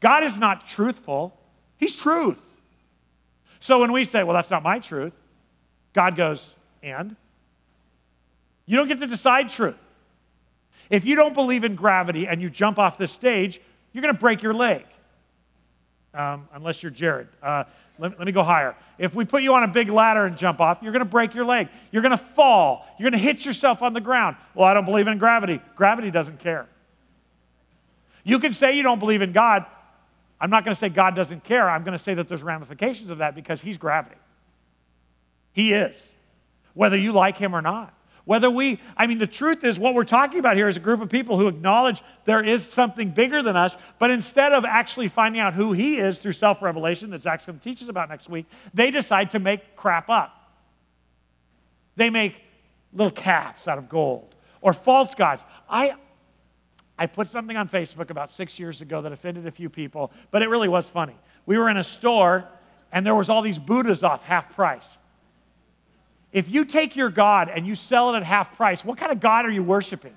[0.00, 1.36] God is not truthful,
[1.76, 2.38] He's truth.
[3.60, 5.14] So when we say, well, that's not my truth,
[5.94, 6.44] God goes,
[6.82, 7.16] and?
[8.66, 9.76] You don't get to decide truth.
[10.90, 13.60] If you don't believe in gravity and you jump off the stage,
[13.92, 14.84] you're going to break your leg.
[16.12, 17.28] Um, unless you're Jared.
[17.42, 17.64] Uh,
[17.98, 18.74] let, let, me go higher.
[18.98, 21.34] If we put you on a big ladder and jump off, you're going to break
[21.34, 21.68] your leg.
[21.92, 22.86] You're going to fall.
[22.98, 24.36] You're going to hit yourself on the ground.
[24.54, 25.60] Well, I don't believe in gravity.
[25.76, 26.66] Gravity doesn't care.
[28.24, 29.64] You can say you don't believe in God.
[30.40, 31.68] I'm not going to say God doesn't care.
[31.68, 34.16] I'm going to say that there's ramifications of that because He's gravity.
[35.52, 36.02] He is,
[36.72, 37.94] whether you like Him or not.
[38.24, 41.02] Whether we, I mean, the truth is, what we're talking about here is a group
[41.02, 45.40] of people who acknowledge there is something bigger than us, but instead of actually finding
[45.40, 48.30] out who He is through self revelation that Zach's going to teach us about next
[48.30, 50.52] week, they decide to make crap up.
[51.96, 52.36] They make
[52.94, 55.42] little calves out of gold or false gods.
[55.68, 55.94] I,
[56.98, 60.40] I put something on Facebook about six years ago that offended a few people, but
[60.40, 61.16] it really was funny.
[61.44, 62.48] We were in a store
[62.90, 64.96] and there was all these Buddhas off half price.
[66.34, 69.20] If you take your God and you sell it at half price, what kind of
[69.20, 70.12] God are you worshiping?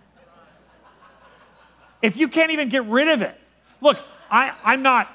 [2.02, 3.40] If you can't even get rid of it.
[3.82, 4.00] Look,
[4.30, 5.10] I, I'm not,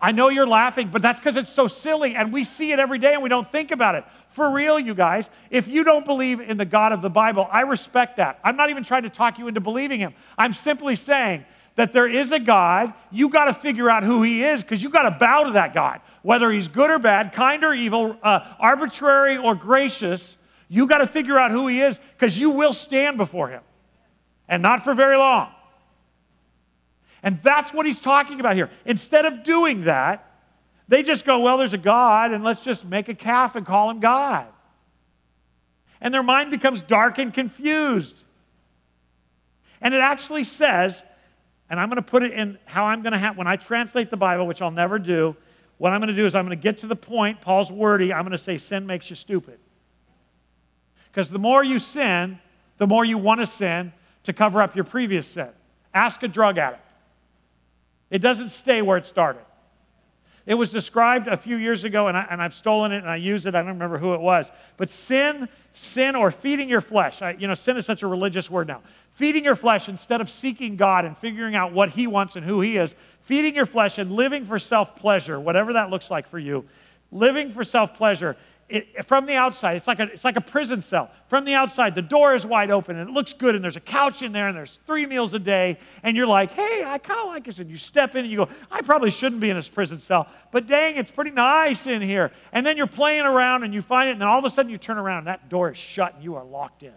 [0.00, 2.98] I know you're laughing, but that's because it's so silly and we see it every
[2.98, 4.04] day and we don't think about it.
[4.30, 7.60] For real, you guys, if you don't believe in the God of the Bible, I
[7.60, 8.40] respect that.
[8.42, 10.12] I'm not even trying to talk you into believing him.
[10.36, 11.44] I'm simply saying
[11.76, 12.92] that there is a God.
[13.10, 15.74] You got to figure out who he is because you got to bow to that
[15.74, 16.00] God.
[16.22, 20.36] Whether he's good or bad, kind or evil, uh, arbitrary or gracious,
[20.68, 23.62] you got to figure out who he is because you will stand before him
[24.48, 25.50] and not for very long.
[27.22, 28.70] And that's what he's talking about here.
[28.84, 30.28] Instead of doing that,
[30.88, 33.88] they just go, well, there's a God, and let's just make a calf and call
[33.90, 34.46] him God.
[36.00, 38.16] And their mind becomes dark and confused.
[39.80, 41.02] And it actually says
[41.72, 44.10] and I'm going to put it in how I'm going to have, when I translate
[44.10, 45.34] the Bible, which I'll never do,
[45.78, 48.12] what I'm going to do is I'm going to get to the point, Paul's wordy,
[48.12, 49.58] I'm going to say sin makes you stupid.
[51.10, 52.38] Because the more you sin,
[52.76, 53.90] the more you want to sin
[54.24, 55.48] to cover up your previous sin.
[55.94, 56.86] Ask a drug addict.
[58.10, 59.40] It doesn't stay where it started.
[60.46, 63.16] It was described a few years ago, and, I, and I've stolen it and I
[63.16, 63.54] use it.
[63.54, 64.46] I don't remember who it was.
[64.76, 68.50] But sin, sin or feeding your flesh, I, you know, sin is such a religious
[68.50, 68.80] word now
[69.14, 72.60] feeding your flesh instead of seeking God and figuring out what He wants and who
[72.60, 76.38] He is, feeding your flesh and living for self pleasure, whatever that looks like for
[76.38, 76.64] you,
[77.10, 78.36] living for self pleasure.
[79.04, 81.10] From the outside, it's like, a, it's like a prison cell.
[81.28, 83.80] From the outside, the door is wide open and it looks good, and there's a
[83.80, 87.20] couch in there, and there's three meals a day, and you're like, hey, I kind
[87.20, 87.58] of like this.
[87.58, 90.28] And you step in and you go, I probably shouldn't be in this prison cell,
[90.52, 92.32] but dang, it's pretty nice in here.
[92.52, 94.70] And then you're playing around and you find it, and then all of a sudden
[94.70, 96.94] you turn around, and that door is shut, and you are locked in.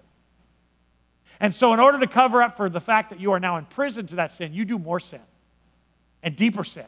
[1.39, 3.65] And so, in order to cover up for the fact that you are now in
[3.65, 5.19] prison to that sin, you do more sin
[6.23, 6.85] and deeper sin.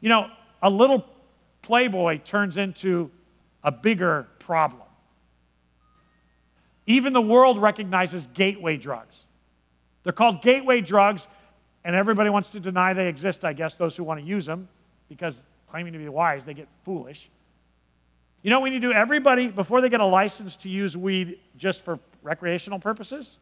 [0.00, 0.30] You know,
[0.62, 1.04] a little
[1.62, 3.10] playboy turns into
[3.62, 4.82] a bigger problem.
[6.86, 9.14] Even the world recognizes gateway drugs.
[10.02, 11.26] They're called gateway drugs,
[11.84, 14.68] and everybody wants to deny they exist, I guess, those who want to use them,
[15.08, 17.28] because claiming to be wise, they get foolish.
[18.42, 18.92] You know what we need to do?
[18.92, 23.36] Everybody, before they get a license to use weed just for recreational purposes,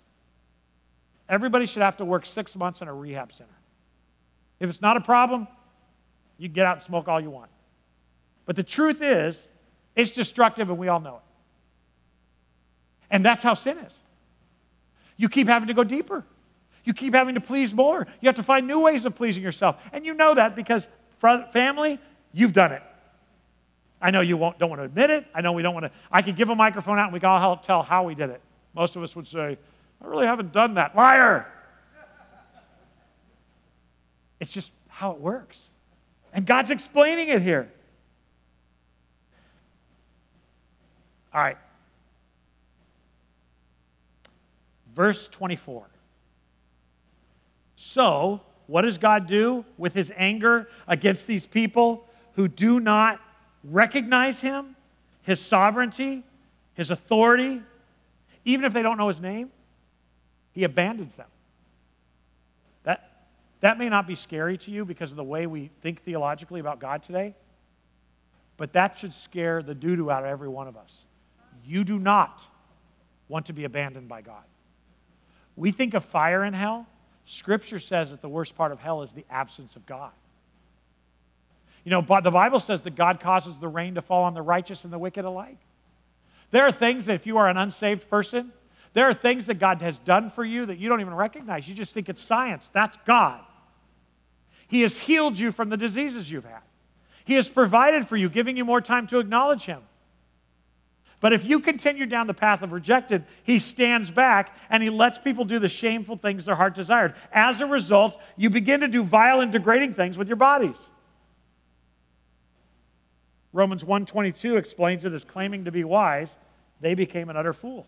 [1.28, 3.48] everybody should have to work six months in a rehab center.
[4.60, 5.46] If it's not a problem,
[6.36, 7.50] you get out and smoke all you want.
[8.48, 9.46] But the truth is,
[9.94, 11.22] it's destructive and we all know it.
[13.10, 13.92] And that's how sin is.
[15.18, 16.24] You keep having to go deeper.
[16.82, 18.06] You keep having to please more.
[18.22, 19.76] You have to find new ways of pleasing yourself.
[19.92, 20.88] And you know that because
[21.20, 21.98] family,
[22.32, 22.82] you've done it.
[24.00, 25.26] I know you won't, don't want to admit it.
[25.34, 25.92] I know we don't want to.
[26.10, 28.40] I could give a microphone out and we can all tell how we did it.
[28.74, 29.58] Most of us would say,
[30.02, 30.96] I really haven't done that.
[30.96, 31.46] Liar!
[34.40, 35.58] It's just how it works.
[36.32, 37.70] And God's explaining it here.
[41.32, 41.58] All right.
[44.94, 45.86] Verse 24.
[47.76, 53.20] So, what does God do with his anger against these people who do not
[53.64, 54.76] recognize him,
[55.22, 56.22] his sovereignty,
[56.74, 57.62] his authority,
[58.44, 59.50] even if they don't know his name?
[60.52, 61.28] He abandons them.
[62.82, 63.28] That,
[63.60, 66.80] that may not be scary to you because of the way we think theologically about
[66.80, 67.34] God today,
[68.56, 70.92] but that should scare the doo doo out of every one of us.
[71.64, 72.42] You do not
[73.28, 74.44] want to be abandoned by God.
[75.56, 76.86] We think of fire in hell.
[77.26, 80.12] Scripture says that the worst part of hell is the absence of God.
[81.84, 84.42] You know, but the Bible says that God causes the rain to fall on the
[84.42, 85.58] righteous and the wicked alike.
[86.50, 88.52] There are things that if you are an unsaved person,
[88.94, 91.68] there are things that God has done for you that you don't even recognize.
[91.68, 92.68] You just think it's science.
[92.72, 93.40] That's God.
[94.68, 96.62] He has healed you from the diseases you've had.
[97.24, 99.82] He has provided for you, giving you more time to acknowledge Him.
[101.20, 105.18] But if you continue down the path of rejected, he stands back and he lets
[105.18, 107.14] people do the shameful things their heart desired.
[107.32, 110.76] As a result, you begin to do vile and degrading things with your bodies.
[113.52, 116.36] Romans 1:22 explains it as claiming to be wise,
[116.80, 117.86] they became an utter fool.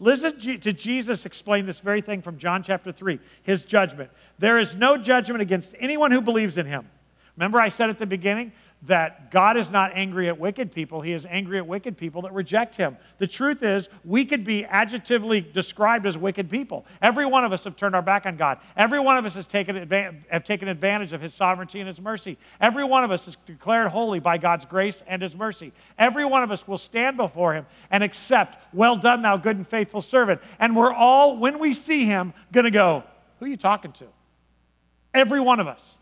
[0.00, 4.10] Listen to Jesus explain this very thing from John chapter 3, his judgment.
[4.38, 6.88] There is no judgment against anyone who believes in him.
[7.36, 8.50] Remember, I said at the beginning,
[8.82, 11.02] that God is not angry at wicked people.
[11.02, 12.96] He is angry at wicked people that reject Him.
[13.18, 16.86] The truth is, we could be adjectively described as wicked people.
[17.02, 18.58] Every one of us have turned our back on God.
[18.78, 22.00] Every one of us has taken, adva- have taken advantage of His sovereignty and His
[22.00, 22.38] mercy.
[22.58, 25.72] Every one of us is declared holy by God's grace and His mercy.
[25.98, 29.68] Every one of us will stand before Him and accept, Well done, thou good and
[29.68, 30.40] faithful servant.
[30.58, 33.04] And we're all, when we see Him, going to go,
[33.38, 34.06] Who are you talking to?
[35.12, 35.96] Every one of us.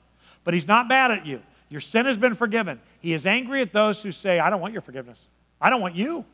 [0.44, 1.42] But He's not mad at you.
[1.68, 2.80] Your sin has been forgiven.
[3.00, 5.18] He is angry at those who say, I don't want your forgiveness.
[5.60, 6.24] I don't want you.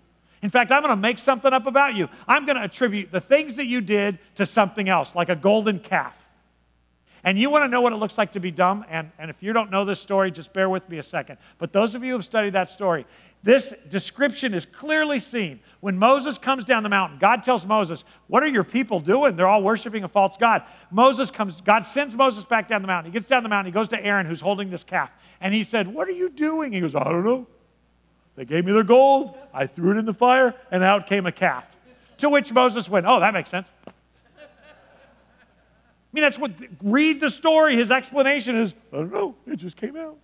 [0.43, 2.09] In fact, I'm going to make something up about you.
[2.28, 5.81] I'm going to attribute the things that you did to something else, like a golden
[5.81, 6.15] calf.
[7.24, 8.85] And you want to know what it looks like to be dumb?
[8.90, 11.39] And, and if you don't know this story, just bear with me a second.
[11.59, 13.06] But those of you who have studied that story,
[13.45, 15.61] this description is clearly seen.
[15.81, 19.37] When Moses comes down the mountain, God tells Moses, What are your people doing?
[19.37, 20.62] They're all worshiping a false God.
[20.91, 23.12] Moses comes, God sends Moses back down the mountain.
[23.12, 25.11] He gets down the mountain, he goes to Aaron, who's holding this calf.
[25.43, 26.73] And he said, What are you doing?
[26.73, 27.47] He goes, I don't know.
[28.35, 29.37] They gave me their gold.
[29.53, 31.66] I threw it in the fire, and out came a calf.
[32.19, 33.69] To which Moses went, Oh, that makes sense.
[33.87, 33.93] I
[36.15, 36.53] mean, that's what,
[36.83, 37.77] read the story.
[37.77, 40.16] His explanation is, I don't know, it just came out.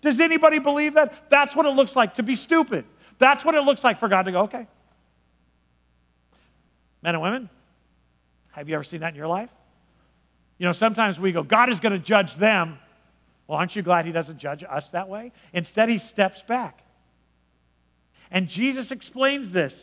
[0.00, 1.30] Does anybody believe that?
[1.30, 2.84] That's what it looks like to be stupid.
[3.18, 4.66] That's what it looks like for God to go, okay.
[7.02, 7.50] Men and women,
[8.52, 9.50] have you ever seen that in your life?
[10.58, 12.78] You know, sometimes we go, God is going to judge them.
[13.46, 15.32] Well, aren't you glad he doesn't judge us that way?
[15.52, 16.82] Instead, he steps back.
[18.30, 19.74] And Jesus explains this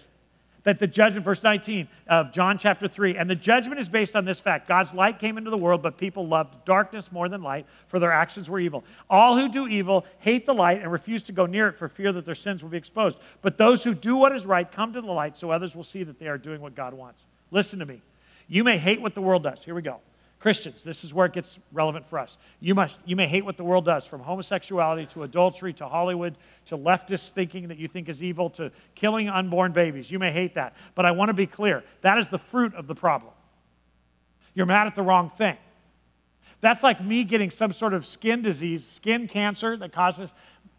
[0.65, 4.25] that the judgment, verse 19 of John chapter 3, and the judgment is based on
[4.25, 7.65] this fact God's light came into the world, but people loved darkness more than light,
[7.87, 8.83] for their actions were evil.
[9.09, 12.11] All who do evil hate the light and refuse to go near it for fear
[12.11, 13.17] that their sins will be exposed.
[13.41, 16.03] But those who do what is right come to the light so others will see
[16.03, 17.21] that they are doing what God wants.
[17.51, 18.01] Listen to me.
[18.47, 19.63] You may hate what the world does.
[19.63, 19.99] Here we go.
[20.45, 22.38] Christians, this is where it gets relevant for us.
[22.59, 26.38] You, must, you may hate what the world does, from homosexuality to adultery to Hollywood
[26.67, 30.11] to leftist thinking that you think is evil to killing unborn babies.
[30.11, 30.76] You may hate that.
[30.93, 33.34] But I want to be clear that is the fruit of the problem.
[34.53, 35.57] You're mad at the wrong thing.
[36.61, 40.30] That's like me getting some sort of skin disease, skin cancer that causes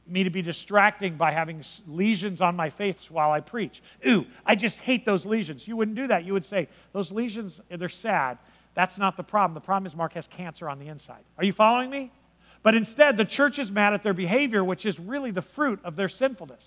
[0.06, 3.82] me to be distracting by having lesions on my face while I preach.
[4.06, 5.66] Ooh, I just hate those lesions.
[5.66, 6.24] You wouldn't do that.
[6.24, 8.38] You would say, those lesions, they're sad
[8.76, 9.54] that's not the problem.
[9.54, 11.24] The problem is Mark has cancer on the inside.
[11.38, 12.12] Are you following me?
[12.62, 15.96] But instead, the church is mad at their behavior, which is really the fruit of
[15.96, 16.62] their sinfulness.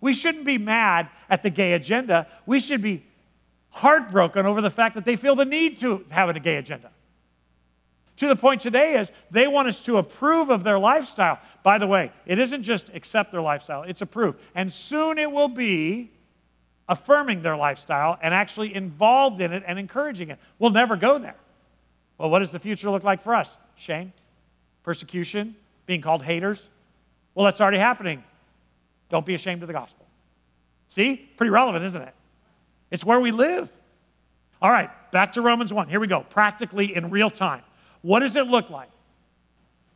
[0.00, 2.26] We shouldn't be mad at the gay agenda.
[2.44, 3.02] We should be
[3.70, 6.90] heartbroken over the fact that they feel the need to have a gay agenda.
[8.18, 11.38] To the point today is they want us to approve of their lifestyle.
[11.62, 14.36] By the way, it isn't just accept their lifestyle, it's approve.
[14.54, 16.10] And soon it will be
[16.88, 20.38] affirming their lifestyle and actually involved in it and encouraging it.
[20.58, 21.36] We'll never go there.
[22.18, 23.54] Well, what does the future look like for us?
[23.76, 24.12] Shame,
[24.82, 25.54] persecution,
[25.86, 26.62] being called haters.
[27.34, 28.22] Well, that's already happening.
[29.10, 30.06] Don't be ashamed of the gospel.
[30.88, 31.16] See?
[31.36, 32.14] Pretty relevant, isn't it?
[32.90, 33.68] It's where we live.
[34.62, 35.88] All right, back to Romans 1.
[35.88, 36.20] Here we go.
[36.30, 37.62] Practically in real time.
[38.02, 38.88] What does it look like?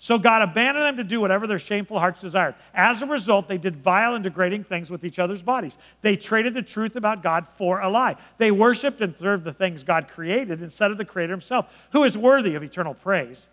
[0.03, 2.55] So God abandoned them to do whatever their shameful hearts desired.
[2.73, 5.77] As a result, they did vile and degrading things with each other's bodies.
[6.01, 8.17] They traded the truth about God for a lie.
[8.39, 12.17] They worshiped and served the things God created instead of the Creator Himself, who is
[12.17, 13.47] worthy of eternal praise.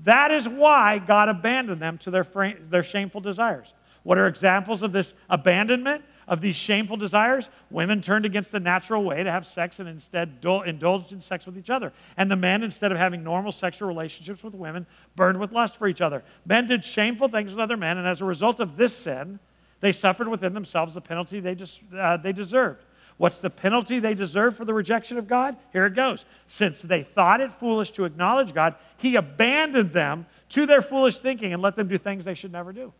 [0.00, 2.26] That is why God abandoned them to their,
[2.68, 3.72] their shameful desires.
[4.02, 6.04] What are examples of this abandonment?
[6.26, 10.38] Of these shameful desires, women turned against the natural way to have sex and instead
[10.66, 11.92] indulged in sex with each other.
[12.16, 14.86] And the men, instead of having normal sexual relationships with women,
[15.16, 16.22] burned with lust for each other.
[16.46, 19.38] Men did shameful things with other men, and as a result of this sin,
[19.80, 22.84] they suffered within themselves the penalty they, des- uh, they deserved.
[23.16, 25.56] What's the penalty they deserve for the rejection of God?
[25.72, 26.24] Here it goes.
[26.48, 31.52] Since they thought it foolish to acknowledge God, He abandoned them to their foolish thinking
[31.52, 32.92] and let them do things they should never do.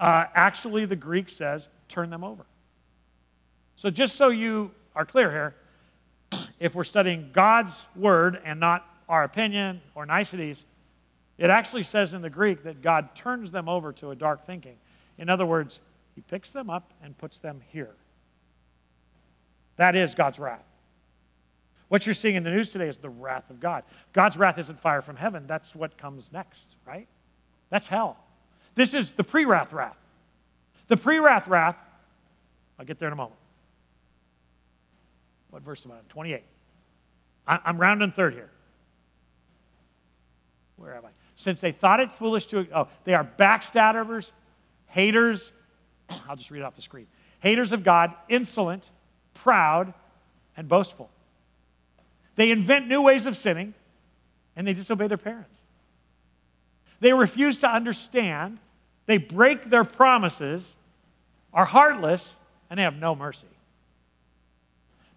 [0.00, 2.46] Uh, actually, the Greek says, turn them over.
[3.76, 5.54] So, just so you are clear here,
[6.58, 10.64] if we're studying God's word and not our opinion or niceties,
[11.36, 14.76] it actually says in the Greek that God turns them over to a dark thinking.
[15.18, 15.80] In other words,
[16.14, 17.94] He picks them up and puts them here.
[19.76, 20.64] That is God's wrath.
[21.88, 23.82] What you're seeing in the news today is the wrath of God.
[24.12, 27.08] God's wrath isn't fire from heaven, that's what comes next, right?
[27.68, 28.16] That's hell.
[28.80, 29.98] This is the pre wrath wrath.
[30.88, 31.76] The pre wrath wrath,
[32.78, 33.36] I'll get there in a moment.
[35.50, 36.00] What verse am I on?
[36.08, 36.42] 28.
[37.46, 38.48] I'm rounding third here.
[40.76, 41.10] Where am I?
[41.36, 44.30] Since they thought it foolish to, oh, they are backstabbers,
[44.86, 45.52] haters.
[46.26, 47.06] I'll just read it off the screen.
[47.40, 48.88] Haters of God, insolent,
[49.34, 49.92] proud,
[50.56, 51.10] and boastful.
[52.36, 53.74] They invent new ways of sinning,
[54.56, 55.58] and they disobey their parents.
[57.00, 58.58] They refuse to understand.
[59.10, 60.62] They break their promises,
[61.52, 62.36] are heartless,
[62.70, 63.48] and they have no mercy.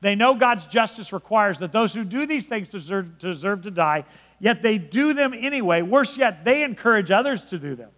[0.01, 4.05] They know God's justice requires that those who do these things deserve, deserve to die,
[4.39, 5.83] yet they do them anyway.
[5.83, 7.91] Worse yet, they encourage others to do them.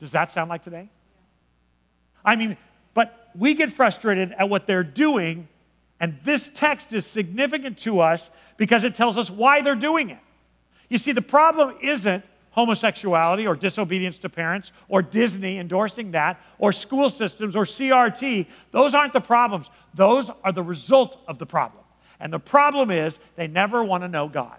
[0.00, 0.88] Does that sound like today?
[2.24, 2.56] I mean,
[2.92, 5.46] but we get frustrated at what they're doing,
[6.00, 10.18] and this text is significant to us because it tells us why they're doing it.
[10.88, 12.24] You see, the problem isn't
[12.56, 18.46] homosexuality or disobedience to parents or Disney endorsing that or school systems or CRT.
[18.72, 19.68] Those aren't the problems.
[19.94, 21.84] Those are the result of the problem.
[22.18, 24.56] And the problem is they never want to know God.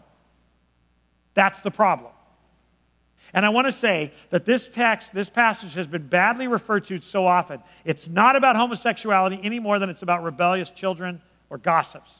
[1.33, 2.11] That's the problem.
[3.33, 7.01] And I want to say that this text, this passage has been badly referred to
[7.01, 7.61] so often.
[7.83, 12.11] It's not about homosexuality any more than it's about rebellious children or gossips.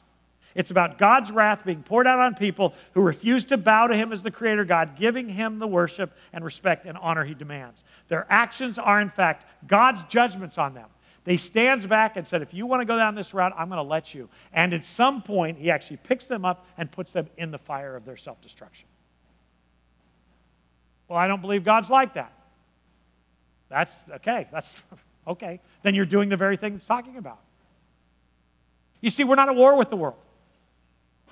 [0.54, 4.12] It's about God's wrath being poured out on people who refuse to bow to Him
[4.12, 7.84] as the Creator God, giving Him the worship and respect and honor He demands.
[8.08, 10.88] Their actions are, in fact, God's judgments on them.
[11.24, 13.76] They stands back and said, if you want to go down this route, I'm going
[13.76, 14.30] to let you.
[14.52, 17.94] And at some point, He actually picks them up and puts them in the fire
[17.94, 18.86] of their self destruction.
[21.08, 22.32] Well, I don't believe God's like that.
[23.68, 24.46] That's okay.
[24.50, 24.68] That's
[25.26, 25.60] okay.
[25.82, 27.40] Then you're doing the very thing it's talking about.
[29.00, 30.16] You see, we're not at war with the world.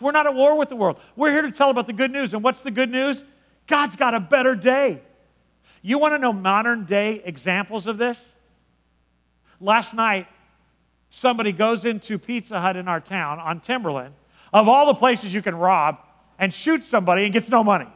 [0.00, 0.98] We're not at war with the world.
[1.14, 2.34] We're here to tell about the good news.
[2.34, 3.22] And what's the good news?
[3.66, 5.00] God's got a better day.
[5.82, 8.18] You want to know modern day examples of this?
[9.60, 10.26] Last night,
[11.10, 14.14] somebody goes into Pizza Hut in our town on Timberland,
[14.52, 15.98] of all the places you can rob,
[16.38, 17.88] and shoots somebody and gets no money.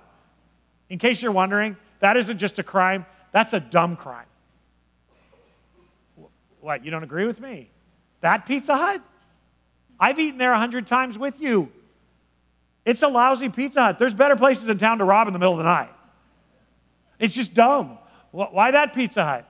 [0.88, 4.26] In case you're wondering, that isn't just a crime, that's a dumb crime.
[6.60, 7.70] What, you don't agree with me?
[8.20, 9.02] That Pizza Hut?
[9.98, 11.70] I've eaten there a hundred times with you.
[12.90, 14.00] It's a lousy Pizza Hut.
[14.00, 15.92] There's better places in town to rob in the middle of the night.
[17.20, 17.98] It's just dumb.
[18.32, 19.48] Why that Pizza Hut?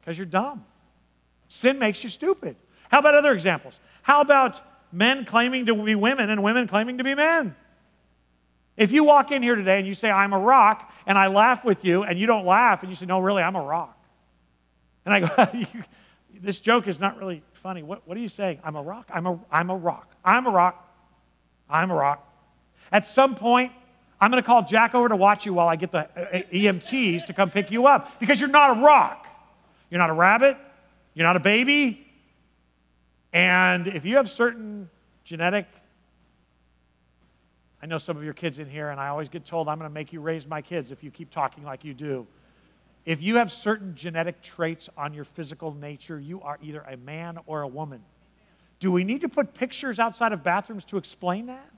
[0.00, 0.66] Because you're dumb.
[1.48, 2.56] Sin makes you stupid.
[2.90, 3.72] How about other examples?
[4.02, 4.60] How about
[4.92, 7.56] men claiming to be women and women claiming to be men?
[8.76, 11.64] If you walk in here today and you say, I'm a rock, and I laugh
[11.64, 13.96] with you, and you don't laugh, and you say, No, really, I'm a rock.
[15.06, 15.68] And I go,
[16.42, 17.82] This joke is not really funny.
[17.82, 18.58] What, what are you saying?
[18.62, 19.08] I'm a rock.
[19.10, 20.10] I'm a, I'm a rock.
[20.22, 20.86] I'm a rock.
[21.70, 22.30] I'm a rock.
[22.94, 23.72] At some point,
[24.20, 26.42] I'm going to call Jack over to watch you while I get the uh, uh,
[26.52, 29.26] EMTs to come pick you up because you're not a rock.
[29.90, 30.56] You're not a rabbit.
[31.12, 32.06] You're not a baby.
[33.32, 34.88] And if you have certain
[35.24, 35.66] genetic,
[37.82, 39.90] I know some of your kids in here, and I always get told I'm going
[39.90, 42.28] to make you raise my kids if you keep talking like you do.
[43.04, 47.38] If you have certain genetic traits on your physical nature, you are either a man
[47.46, 48.02] or a woman.
[48.78, 51.73] Do we need to put pictures outside of bathrooms to explain that?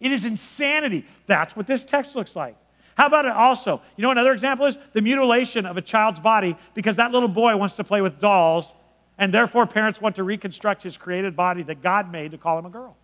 [0.00, 1.06] It is insanity.
[1.26, 2.56] That's what this text looks like.
[2.94, 3.80] How about it also?
[3.96, 7.56] You know, another example is the mutilation of a child's body because that little boy
[7.56, 8.72] wants to play with dolls,
[9.18, 12.66] and therefore parents want to reconstruct his created body that God made to call him
[12.66, 12.96] a girl.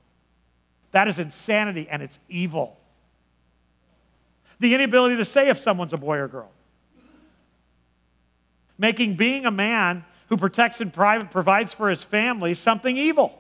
[0.93, 2.77] That is insanity and it's evil.
[4.61, 6.51] The inability to say if someone's a boy or girl.
[8.79, 13.39] Making being a man who protects and provides for his family something evil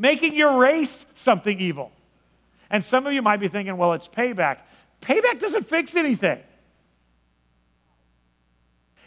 [0.00, 1.92] making your race something evil.
[2.70, 4.58] And some of you might be thinking, well, it's payback.
[5.02, 6.40] Payback doesn't fix anything.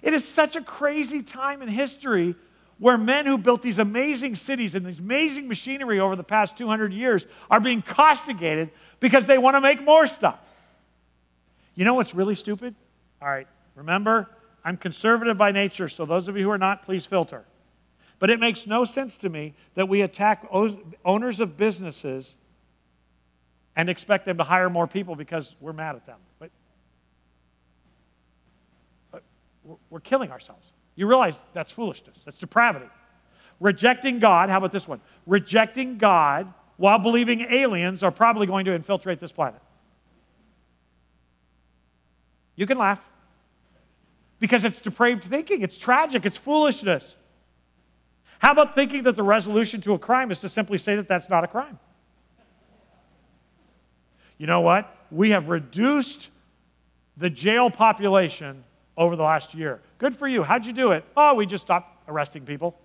[0.03, 2.36] It is such a crazy time in history
[2.78, 6.94] where men who built these amazing cities and these amazing machinery over the past 200
[6.94, 10.40] years are being castigated because they want to make more stuff.
[11.76, 12.76] You know what's really stupid?
[13.22, 14.30] All right, remember,
[14.64, 17.45] I'm conservative by nature, so those of you who are not, please filter.
[18.19, 20.48] But it makes no sense to me that we attack
[21.03, 22.35] owners of businesses
[23.76, 26.19] and expect them to hire more people because we're mad at them.
[26.40, 26.52] But,
[29.11, 29.23] but
[29.90, 30.65] we're killing ourselves.
[30.95, 32.88] You realize that's foolishness, that's depravity.
[33.60, 35.02] Rejecting God, how about this one?
[35.26, 39.61] Rejecting God while believing aliens are probably going to infiltrate this planet.
[42.56, 42.99] You can laugh
[44.40, 47.15] because it's depraved thinking, it's tragic, it's foolishness.
[48.44, 51.30] How about thinking that the resolution to a crime is to simply say that that's
[51.30, 51.80] not a crime?
[54.38, 54.94] You know what?
[55.11, 56.28] We have reduced
[57.15, 58.65] the jail population
[58.98, 59.80] over the last year.
[59.98, 60.44] Good for you.
[60.44, 61.06] How'd you do it?
[61.15, 62.78] Oh, we just stopped arresting people.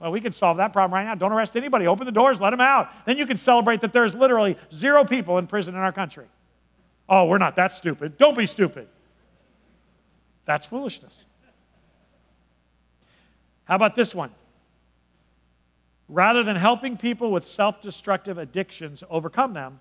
[0.00, 1.14] Well, we can solve that problem right now.
[1.14, 1.86] Don't arrest anybody.
[1.86, 2.88] Open the doors, let them out.
[3.06, 6.26] Then you can celebrate that there's literally zero people in prison in our country.
[7.08, 8.18] Oh, we're not that stupid.
[8.18, 8.88] Don't be stupid.
[10.46, 11.12] That's foolishness.
[13.62, 14.32] How about this one?
[16.08, 19.78] Rather than helping people with self destructive addictions overcome them,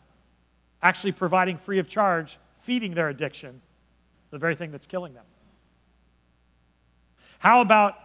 [0.81, 3.61] actually providing free of charge, feeding their addiction,
[4.31, 5.23] the very thing that's killing them.
[7.39, 7.95] How about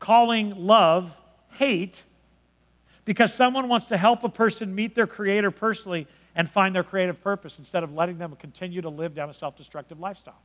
[0.00, 1.12] calling love
[1.52, 2.02] hate
[3.04, 7.20] because someone wants to help a person meet their creator personally and find their creative
[7.20, 10.40] purpose instead of letting them continue to live down a self destructive lifestyle?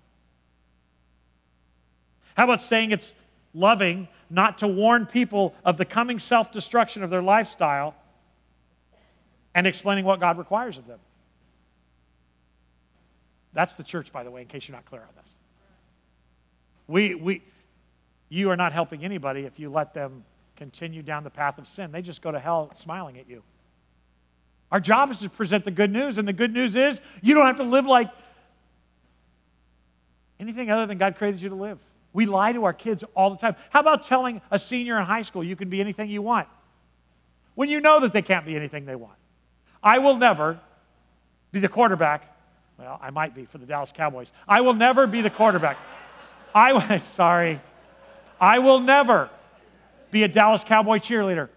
[2.35, 3.13] How about saying it's
[3.53, 7.93] loving not to warn people of the coming self destruction of their lifestyle
[9.53, 10.99] and explaining what God requires of them?
[13.53, 15.31] That's the church, by the way, in case you're not clear on this.
[16.87, 17.43] We, we,
[18.29, 20.23] you are not helping anybody if you let them
[20.57, 21.91] continue down the path of sin.
[21.91, 23.43] They just go to hell smiling at you.
[24.71, 27.45] Our job is to present the good news, and the good news is you don't
[27.45, 28.09] have to live like
[30.39, 31.77] anything other than God created you to live.
[32.13, 33.55] We lie to our kids all the time.
[33.71, 36.47] How about telling a senior in high school you can be anything you want
[37.55, 39.17] when you know that they can't be anything they want?
[39.81, 40.59] I will never
[41.51, 42.33] be the quarterback
[42.77, 44.27] well, I might be for the Dallas Cowboys.
[44.47, 45.77] I will never be the quarterback.
[46.53, 47.61] I sorry.
[48.39, 49.29] I will never
[50.11, 51.49] be a Dallas Cowboy cheerleader.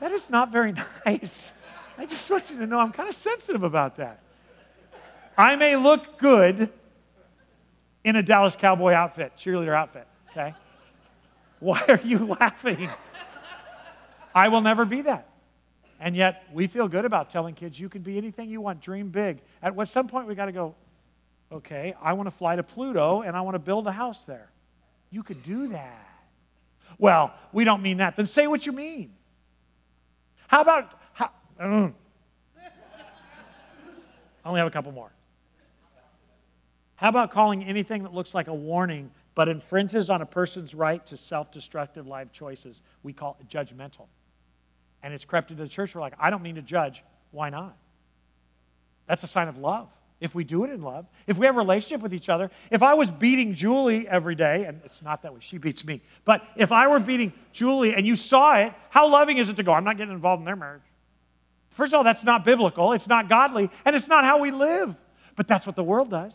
[0.00, 0.72] That is not very
[1.06, 1.52] nice.
[1.98, 4.20] I just want you to know I'm kind of sensitive about that.
[5.40, 6.68] I may look good
[8.04, 10.54] in a Dallas Cowboy outfit, cheerleader outfit, okay?
[11.60, 12.90] Why are you laughing?
[14.34, 15.28] I will never be that.
[15.98, 19.08] And yet, we feel good about telling kids you can be anything you want, dream
[19.08, 19.40] big.
[19.62, 20.74] At some point, we got to go,
[21.50, 24.50] okay, I want to fly to Pluto and I want to build a house there.
[25.10, 26.06] You could do that.
[26.98, 28.14] Well, we don't mean that.
[28.14, 29.14] Then say what you mean.
[30.48, 31.94] How about, how, mm.
[34.44, 35.10] I only have a couple more.
[37.00, 41.04] How about calling anything that looks like a warning but infringes on a person's right
[41.06, 42.82] to self destructive life choices?
[43.02, 44.06] We call it judgmental
[45.02, 47.02] and it's crept into the church, we're like, I don't mean to judge.
[47.30, 47.74] Why not?
[49.06, 49.88] That's a sign of love.
[50.20, 52.82] If we do it in love, if we have a relationship with each other, if
[52.82, 56.42] I was beating Julie every day, and it's not that way, she beats me, but
[56.56, 59.72] if I were beating Julie and you saw it, how loving is it to go,
[59.72, 60.82] I'm not getting involved in their marriage?
[61.70, 64.94] First of all, that's not biblical, it's not godly, and it's not how we live.
[65.36, 66.34] But that's what the world does.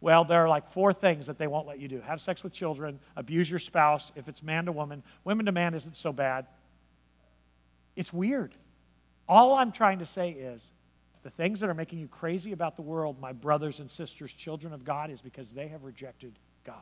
[0.00, 2.52] Well, there are like four things that they won't let you do have sex with
[2.52, 5.02] children, abuse your spouse, if it's man to woman.
[5.24, 6.46] Women to man isn't so bad.
[7.96, 8.52] It's weird.
[9.28, 10.62] All I'm trying to say is
[11.24, 14.72] the things that are making you crazy about the world, my brothers and sisters, children
[14.72, 16.32] of God, is because they have rejected
[16.64, 16.76] God.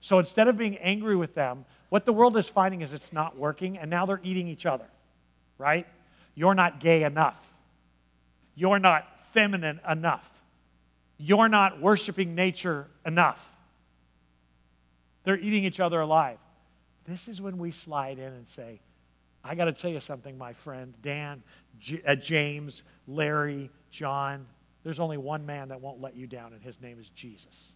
[0.00, 3.36] So instead of being angry with them, what the world is finding is it's not
[3.36, 4.86] working, and now they're eating each other,
[5.58, 5.86] right?
[6.34, 7.38] You're not gay enough.
[8.54, 10.28] You're not feminine enough.
[11.18, 13.40] You're not worshiping nature enough.
[15.24, 16.38] They're eating each other alive.
[17.04, 18.80] This is when we slide in and say,
[19.44, 20.94] I got to tell you something, my friend.
[21.02, 21.42] Dan,
[21.80, 24.46] J- uh, James, Larry, John,
[24.84, 27.72] there's only one man that won't let you down, and his name is Jesus.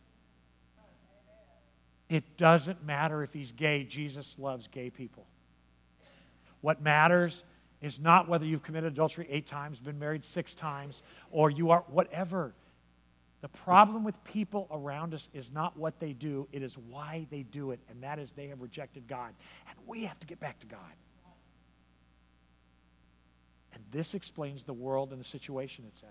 [2.09, 5.27] It doesn't matter if he's gay, Jesus loves gay people.
[6.61, 7.43] What matters
[7.81, 11.85] is not whether you've committed adultery eight times, been married six times, or you are
[11.89, 12.55] whatever.
[13.43, 17.43] The problem with people around us is not what they do, it is why they
[17.43, 19.35] do it, and that is they have rejected God.
[19.69, 20.79] And we have to get back to God.
[23.75, 26.09] And this explains the world and the situation it's in.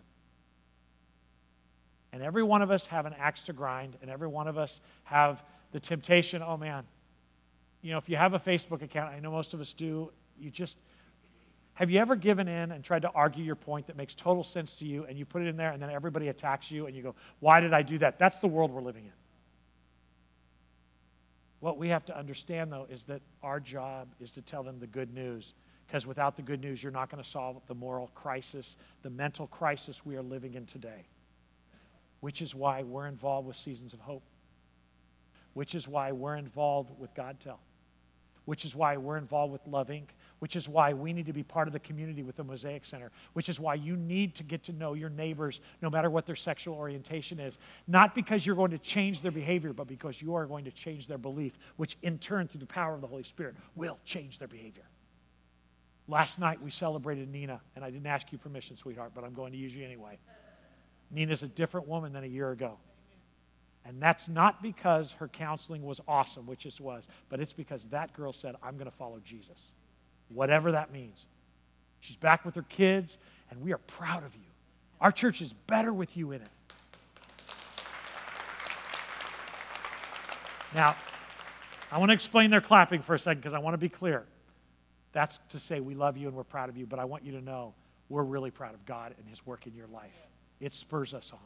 [2.11, 4.81] And every one of us have an axe to grind, and every one of us
[5.05, 5.41] have
[5.71, 6.83] the temptation, oh man,
[7.81, 10.51] you know, if you have a Facebook account, I know most of us do, you
[10.51, 10.75] just,
[11.81, 14.75] have you ever given in and tried to argue your point that makes total sense
[14.75, 17.01] to you, and you put it in there, and then everybody attacks you, and you
[17.01, 18.19] go, why did I do that?
[18.19, 19.11] That's the world we're living in.
[21.59, 24.85] What we have to understand, though, is that our job is to tell them the
[24.85, 25.53] good news.
[25.87, 29.47] Because without the good news, you're not going to solve the moral crisis, the mental
[29.47, 31.07] crisis we are living in today.
[32.19, 34.21] Which is why we're involved with Seasons of Hope.
[35.55, 37.59] Which is why we're involved with God Tell.
[38.45, 40.09] Which is why we're involved with Love Inc
[40.41, 43.11] which is why we need to be part of the community with the Mosaic Center,
[43.33, 46.35] which is why you need to get to know your neighbors no matter what their
[46.35, 47.59] sexual orientation is.
[47.87, 51.05] Not because you're going to change their behavior, but because you are going to change
[51.05, 54.47] their belief, which in turn, through the power of the Holy Spirit, will change their
[54.47, 54.85] behavior.
[56.07, 59.51] Last night we celebrated Nina, and I didn't ask you permission, sweetheart, but I'm going
[59.51, 60.17] to use you anyway.
[61.11, 62.79] Nina's a different woman than a year ago.
[63.85, 68.11] And that's not because her counseling was awesome, which it was, but it's because that
[68.13, 69.71] girl said, I'm going to follow Jesus
[70.33, 71.25] whatever that means.
[71.99, 73.17] She's back with her kids,
[73.49, 74.41] and we are proud of you.
[74.99, 76.49] Our church is better with you in it.
[80.73, 80.95] Now,
[81.91, 84.23] I want to explain their clapping for a second because I want to be clear.
[85.11, 87.33] That's to say we love you and we're proud of you, but I want you
[87.33, 87.73] to know
[88.07, 90.11] we're really proud of God and His work in your life.
[90.59, 91.39] It spurs us on.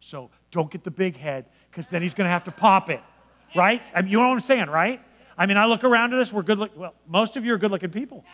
[0.00, 3.00] So don't get the big head because then He's going to have to pop it,
[3.54, 3.80] right?
[3.94, 5.00] I mean, you know what I'm saying, right?
[5.36, 6.78] I mean, I look around at us, we're good looking.
[6.78, 8.24] Well, most of you are good looking people.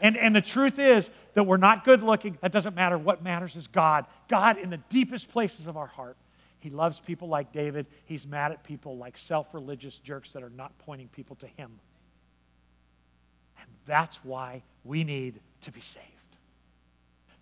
[0.00, 2.38] And, and the truth is that we're not good looking.
[2.40, 2.96] That doesn't matter.
[2.96, 4.06] What matters is God.
[4.28, 6.16] God in the deepest places of our heart.
[6.60, 7.86] He loves people like David.
[8.04, 11.70] He's mad at people like self religious jerks that are not pointing people to Him.
[13.58, 16.04] And that's why we need to be saved.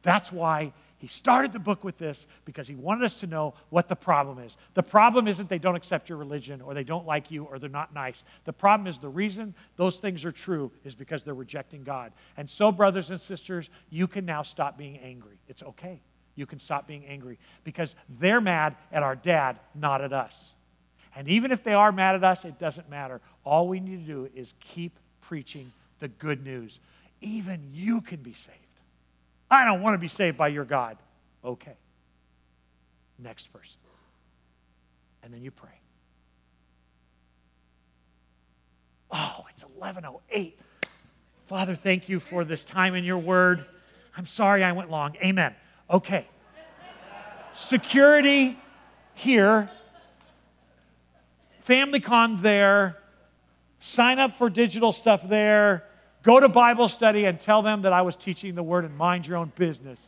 [0.03, 0.73] That's why
[1.07, 4.41] he started the book with this because he wanted us to know what the problem
[4.41, 4.57] is.
[4.75, 7.71] The problem isn't they don't accept your religion or they don't like you or they're
[7.71, 8.25] not nice.
[8.45, 12.11] The problem is the reason those things are true is because they're rejecting God.
[12.37, 15.39] And so, brothers and sisters, you can now stop being angry.
[15.47, 16.01] It's okay.
[16.35, 20.55] You can stop being angry because they're mad at our dad, not at us.
[21.15, 23.21] And even if they are mad at us, it doesn't matter.
[23.45, 25.71] All we need to do is keep preaching
[26.01, 26.81] the good news.
[27.21, 28.66] Even you can be saved.
[29.51, 30.97] I don't want to be saved by your God.
[31.45, 31.77] Okay.
[33.19, 33.77] Next person.
[35.23, 35.71] And then you pray.
[39.11, 40.59] Oh, it's 1108.
[41.47, 43.65] Father, thank you for this time in your word.
[44.17, 45.17] I'm sorry I went long.
[45.23, 45.55] Amen.
[45.89, 46.27] Okay.
[47.57, 48.59] Security
[49.15, 49.71] here.
[51.69, 52.99] FamilyCon there.
[53.81, 55.85] Sign up for digital stuff there.
[56.27, 59.29] Go to Bible study and tell them that I was teaching the word and mind
[59.29, 60.01] your own business.